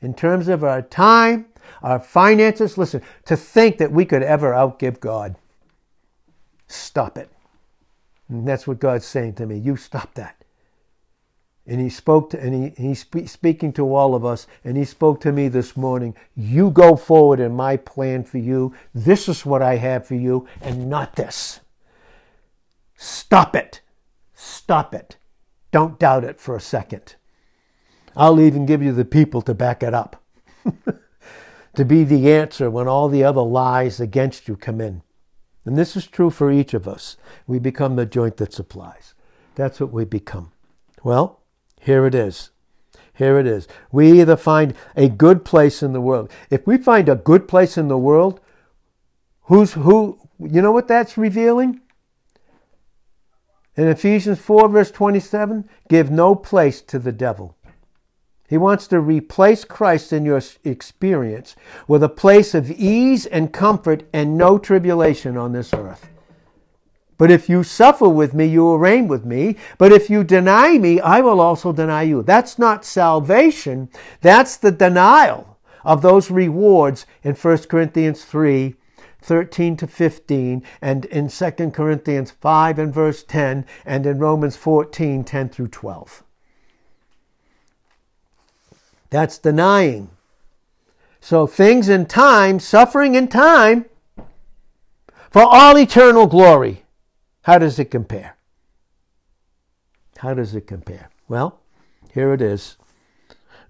[0.00, 1.46] in terms of our time,
[1.82, 5.36] our finances, listen, to think that we could ever outgive God.
[6.66, 7.30] Stop it.
[8.28, 9.58] And that's what God's saying to me.
[9.58, 10.43] You stop that.
[11.66, 14.84] And he spoke to, and he, he's spe- speaking to all of us, and he
[14.84, 16.14] spoke to me this morning.
[16.36, 18.74] You go forward in my plan for you.
[18.94, 21.60] This is what I have for you, and not this.
[22.96, 23.80] Stop it.
[24.34, 25.16] Stop it.
[25.70, 27.16] Don't doubt it for a second.
[28.16, 30.22] I'll even give you the people to back it up,
[31.74, 35.02] to be the answer when all the other lies against you come in.
[35.64, 37.16] And this is true for each of us.
[37.46, 39.14] We become the joint that supplies.
[39.54, 40.52] That's what we become.
[41.02, 41.40] Well,
[41.84, 42.50] here it is.
[43.12, 43.68] Here it is.
[43.92, 46.30] We either find a good place in the world.
[46.48, 48.40] If we find a good place in the world,
[49.42, 50.18] who's who?
[50.40, 51.82] You know what that's revealing?
[53.76, 57.54] In Ephesians 4, verse 27, give no place to the devil.
[58.48, 61.54] He wants to replace Christ in your experience
[61.86, 66.08] with a place of ease and comfort and no tribulation on this earth.
[67.16, 69.56] But if you suffer with me, you will reign with me.
[69.78, 72.22] But if you deny me, I will also deny you.
[72.22, 73.88] That's not salvation.
[74.20, 78.74] That's the denial of those rewards in 1 Corinthians 3
[79.24, 85.24] 13 to 15, and in 2 Corinthians 5 and verse 10, and in Romans 14
[85.24, 86.22] 10 through 12.
[89.08, 90.10] That's denying.
[91.20, 93.86] So things in time, suffering in time,
[95.30, 96.83] for all eternal glory.
[97.44, 98.36] How does it compare?
[100.18, 101.10] How does it compare?
[101.28, 101.60] Well,
[102.10, 102.78] here it is.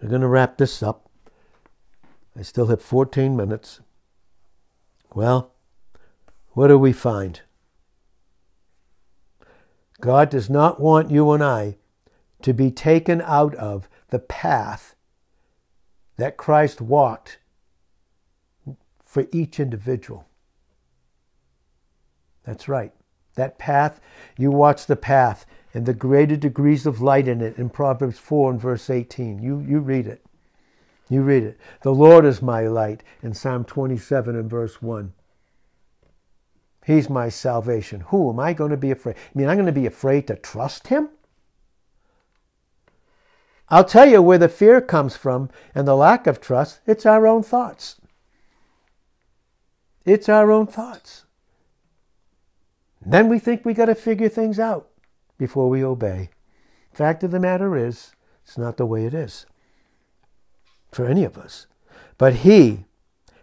[0.00, 1.10] We're going to wrap this up.
[2.38, 3.80] I still have 14 minutes.
[5.12, 5.54] Well,
[6.50, 7.40] what do we find?
[10.00, 11.78] God does not want you and I
[12.42, 14.94] to be taken out of the path
[16.16, 17.40] that Christ walked
[19.04, 20.28] for each individual.
[22.44, 22.92] That's right.
[23.34, 24.00] That path,
[24.36, 28.52] you watch the path and the greater degrees of light in it in Proverbs 4
[28.52, 29.42] and verse 18.
[29.42, 30.24] You, you read it.
[31.08, 31.58] You read it.
[31.82, 35.12] The Lord is my light in Psalm 27 and verse 1.
[36.86, 38.00] He's my salvation.
[38.08, 39.16] Who am I going to be afraid?
[39.16, 41.08] I mean, I'm going to be afraid to trust him?
[43.68, 46.80] I'll tell you where the fear comes from and the lack of trust.
[46.86, 48.00] It's our own thoughts.
[50.04, 51.23] It's our own thoughts.
[53.06, 54.88] Then we think we got to figure things out
[55.38, 56.30] before we obey.
[56.92, 58.12] Fact of the matter is,
[58.44, 59.46] it's not the way it is
[60.92, 61.66] for any of us.
[62.16, 62.84] But He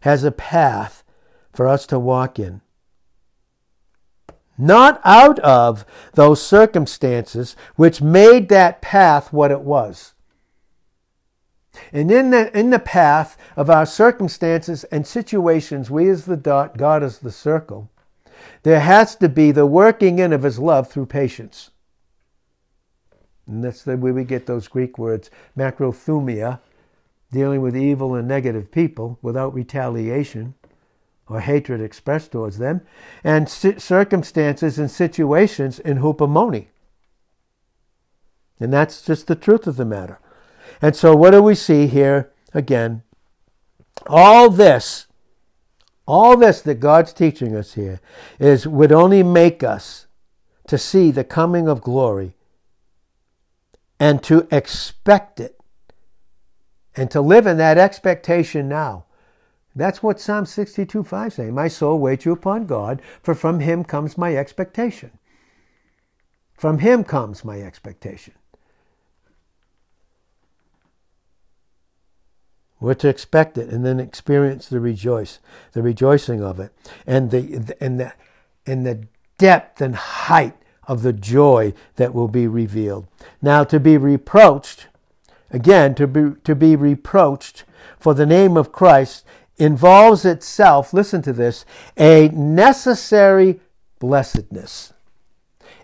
[0.02, 1.04] has a path
[1.54, 2.62] for us to walk in.
[4.58, 10.14] Not out of those circumstances which made that path what it was.
[11.92, 16.78] And in the, in the path of our circumstances and situations, we as the dot,
[16.78, 17.90] God as the circle,
[18.64, 21.72] there has to be the working in of his love through patience.
[23.48, 26.60] And that's the way we get those Greek words, macrothumia,
[27.32, 30.54] dealing with evil and negative people without retaliation
[31.32, 32.82] or hatred expressed towards them,
[33.24, 36.68] and circumstances and situations in hupomone.
[38.60, 40.20] And that's just the truth of the matter.
[40.82, 43.04] And so, what do we see here again?
[44.08, 45.08] All this
[46.08, 48.00] all this that God's teaching us here
[48.40, 50.08] is would only make us
[50.68, 52.34] to see the coming of glory
[54.00, 55.60] and to expect it
[56.96, 59.06] and to live in that expectation now.
[59.76, 61.54] That's what Psalm 62 5 saying.
[61.54, 65.12] My soul waits you upon God, for from him comes my expectation.
[66.54, 68.34] From him comes my expectation.
[72.82, 75.40] We're to expect it and then experience the rejoice,
[75.74, 76.74] the rejoicing of it,
[77.06, 78.14] and the and the
[78.66, 79.08] and the
[79.38, 80.56] depth and height
[80.88, 83.08] of the joy that will be revealed.
[83.40, 84.88] Now to be reproached,
[85.52, 87.66] again, to be to be reproached
[88.00, 89.26] for the name of Christ
[89.58, 91.66] involves itself, listen to this,
[91.98, 93.60] a necessary
[94.00, 94.92] blessedness.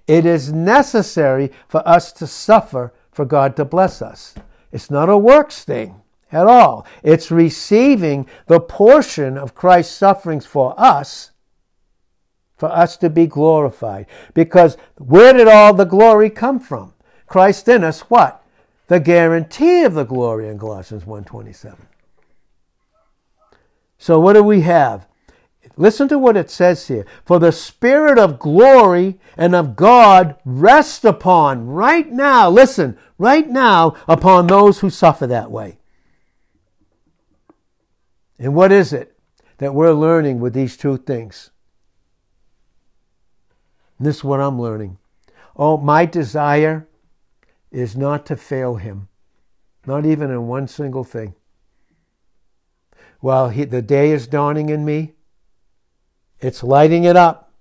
[0.07, 4.33] It is necessary for us to suffer for God to bless us.
[4.71, 6.01] It's not a works thing
[6.31, 6.85] at all.
[7.03, 11.31] It's receiving the portion of Christ's sufferings for us,
[12.55, 14.07] for us to be glorified.
[14.33, 16.93] Because where did all the glory come from?
[17.27, 18.43] Christ in us, what?
[18.87, 21.75] The guarantee of the glory in Colossians 1.27.
[23.97, 25.07] So what do we have?
[25.75, 27.05] Listen to what it says here.
[27.25, 33.95] For the Spirit of glory and of God rest upon, right now, listen, right now,
[34.07, 35.77] upon those who suffer that way.
[38.39, 39.17] And what is it
[39.57, 41.51] that we're learning with these two things?
[43.99, 44.99] this is what I'm learning.
[45.55, 46.87] Oh, my desire
[47.71, 49.07] is not to fail him,
[49.85, 51.33] not even in one single thing.
[53.19, 55.13] While he, the day is dawning in me,
[56.39, 57.51] it's lighting it up.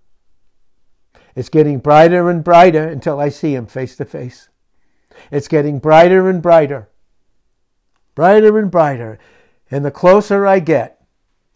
[1.35, 4.49] It's getting brighter and brighter until I see him face to face.
[5.31, 6.89] It's getting brighter and brighter,
[8.15, 9.19] brighter and brighter.
[9.71, 11.01] And the closer I get,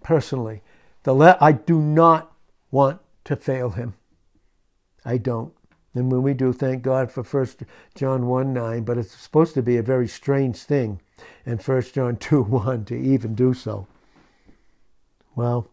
[0.02, 0.62] personally,
[1.04, 2.32] the le- I do not
[2.70, 3.94] want to fail him.
[5.04, 5.52] I don't.
[5.94, 7.62] And when we do, thank God for First
[7.94, 11.00] John 1 9, but it's supposed to be a very strange thing
[11.44, 13.86] in 1 John 2 1 to even do so.
[15.34, 15.68] Well,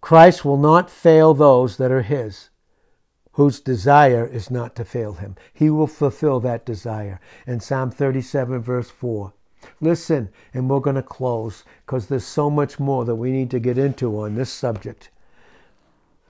[0.00, 2.50] Christ will not fail those that are his,
[3.32, 5.36] whose desire is not to fail him.
[5.52, 7.20] He will fulfill that desire.
[7.46, 9.32] In Psalm 37, verse 4,
[9.80, 13.60] Listen, and we're going to close because there's so much more that we need to
[13.60, 15.10] get into on this subject.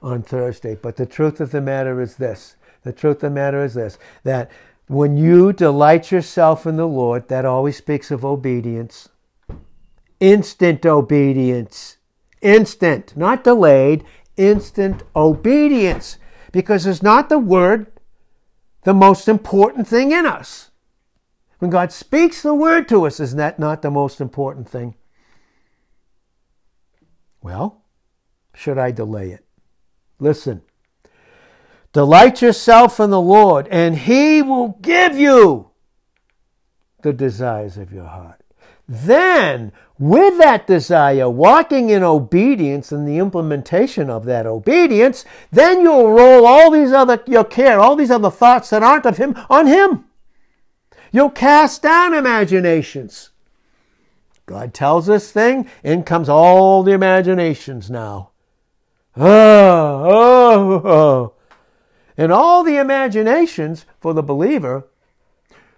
[0.03, 0.75] on Thursday.
[0.75, 3.99] But the truth of the matter is this the truth of the matter is this
[4.25, 4.51] that
[4.87, 9.09] when you delight yourself in the Lord, that always speaks of obedience.
[10.21, 11.99] Instant obedience.
[12.41, 14.05] Instant, not delayed,
[14.37, 16.19] instant obedience.
[16.53, 17.87] Because it's not the word
[18.85, 20.68] the most important thing in us.
[21.59, 24.95] When God speaks the word to us, is that not the most important thing?
[27.43, 27.83] Well,
[28.55, 29.45] should I delay it?
[30.19, 30.63] Listen.
[31.93, 35.71] Delight yourself in the Lord, and He will give you
[37.03, 38.43] the desires of your heart.
[38.87, 46.11] Then, with that desire, walking in obedience and the implementation of that obedience, then you'll
[46.11, 49.67] roll all these other, your care, all these other thoughts that aren't of Him on
[49.67, 50.08] Him.
[51.13, 53.31] You'll cast down imaginations.
[54.47, 58.31] God tells this thing, in comes all the imaginations now.
[59.17, 61.33] Oh, oh, oh.
[62.17, 64.87] And all the imaginations for the believer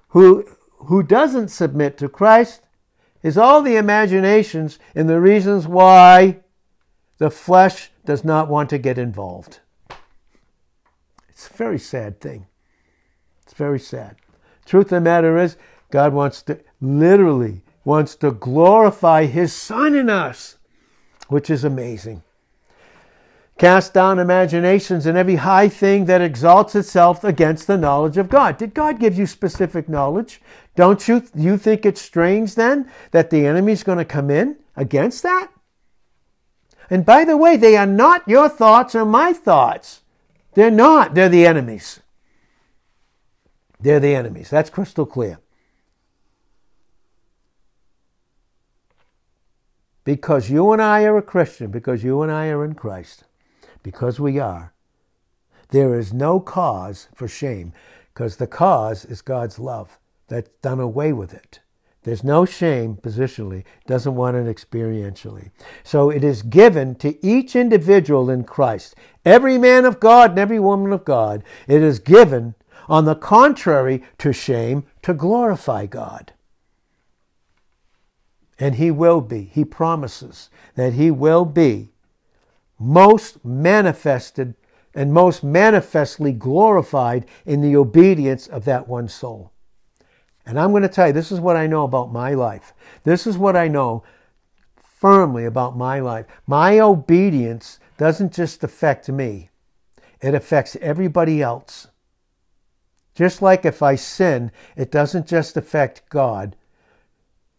[0.09, 0.47] who,
[0.87, 2.63] who doesn't submit to Christ
[3.23, 6.41] is all the imaginations and the reasons why
[7.19, 9.61] the flesh does not want to get involved.
[11.29, 12.47] It's a very sad thing.
[13.43, 14.17] It's very sad.
[14.71, 15.57] Truth of the matter is,
[15.91, 20.59] God wants to literally wants to glorify his son in us,
[21.27, 22.23] which is amazing.
[23.59, 28.59] Cast down imaginations and every high thing that exalts itself against the knowledge of God.
[28.59, 30.41] Did God give you specific knowledge?
[30.77, 35.25] Don't you, you think it's strange then that the enemy's going to come in against
[35.25, 35.49] that?
[36.89, 40.03] And by the way, they are not your thoughts or my thoughts.
[40.55, 41.17] They're not.
[41.17, 42.00] They're the enemies.
[43.81, 44.51] They're the enemies.
[44.51, 45.39] That's crystal clear.
[50.05, 53.25] Because you and I are a Christian, because you and I are in Christ,
[53.83, 54.73] because we are,
[55.69, 57.73] there is no cause for shame
[58.13, 59.99] because the cause is God's love.
[60.29, 61.61] That's done away with it.
[62.03, 65.51] There's no shame positionally, doesn't want it experientially.
[65.85, 70.59] So it is given to each individual in Christ, every man of God and every
[70.59, 72.55] woman of God, it is given,
[72.91, 76.33] on the contrary to shame, to glorify God.
[78.59, 81.93] And He will be, He promises that He will be
[82.79, 84.55] most manifested
[84.93, 89.53] and most manifestly glorified in the obedience of that one soul.
[90.45, 92.73] And I'm going to tell you, this is what I know about my life.
[93.05, 94.03] This is what I know
[94.83, 96.27] firmly about my life.
[96.45, 99.51] My obedience doesn't just affect me,
[100.21, 101.87] it affects everybody else.
[103.15, 106.57] Just like if I sin, it doesn't just affect God,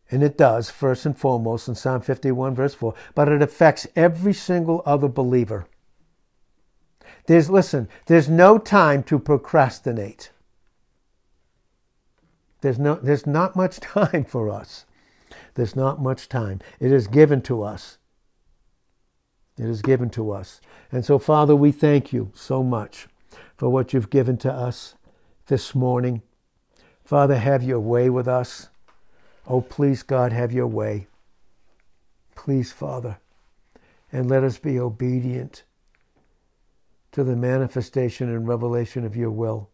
[0.10, 4.34] and it does, first and foremost, in Psalm 51, verse 4, but it affects every
[4.34, 5.68] single other believer.
[7.28, 10.32] There's, listen, there's no time to procrastinate.
[12.62, 14.86] There's, no, there's not much time for us.
[15.56, 16.60] There's not much time.
[16.80, 17.97] It is given to us.
[19.58, 20.60] It is given to us.
[20.91, 23.08] And so, Father, we thank you so much
[23.58, 24.95] for what you've given to us
[25.52, 26.22] this morning.
[27.04, 28.70] Father, have your way with us.
[29.45, 31.08] Oh, please, God, have your way.
[32.36, 33.18] Please, Father,
[34.14, 35.64] and let us be obedient
[37.12, 39.70] to the manifestation and revelation of your will.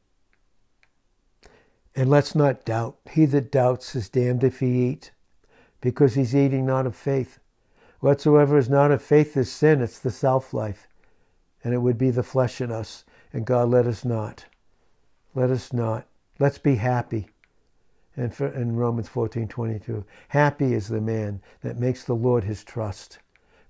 [1.96, 2.98] And let's not doubt.
[3.12, 5.12] He that doubts is damned if he eat,
[5.80, 7.38] because he's eating not of faith.
[8.00, 10.88] Whatsoever is not of faith is sin, it's the self life.
[11.64, 13.06] And it would be the flesh in us.
[13.32, 14.46] And God, let us not.
[15.38, 16.08] Let us not.
[16.40, 17.28] Let's be happy
[18.16, 20.04] and for, in Romans 14 22.
[20.30, 23.20] Happy is the man that makes the Lord his trust.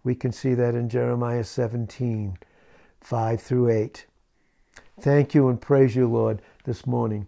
[0.02, 2.38] We can see that in Jeremiah 17
[3.02, 4.06] 5 through 8.
[5.02, 7.28] Thank you and praise you, Lord, this morning.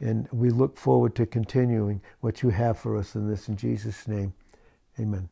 [0.00, 3.50] And we look forward to continuing what you have for us in this.
[3.50, 4.32] In Jesus' name,
[4.98, 5.28] amen.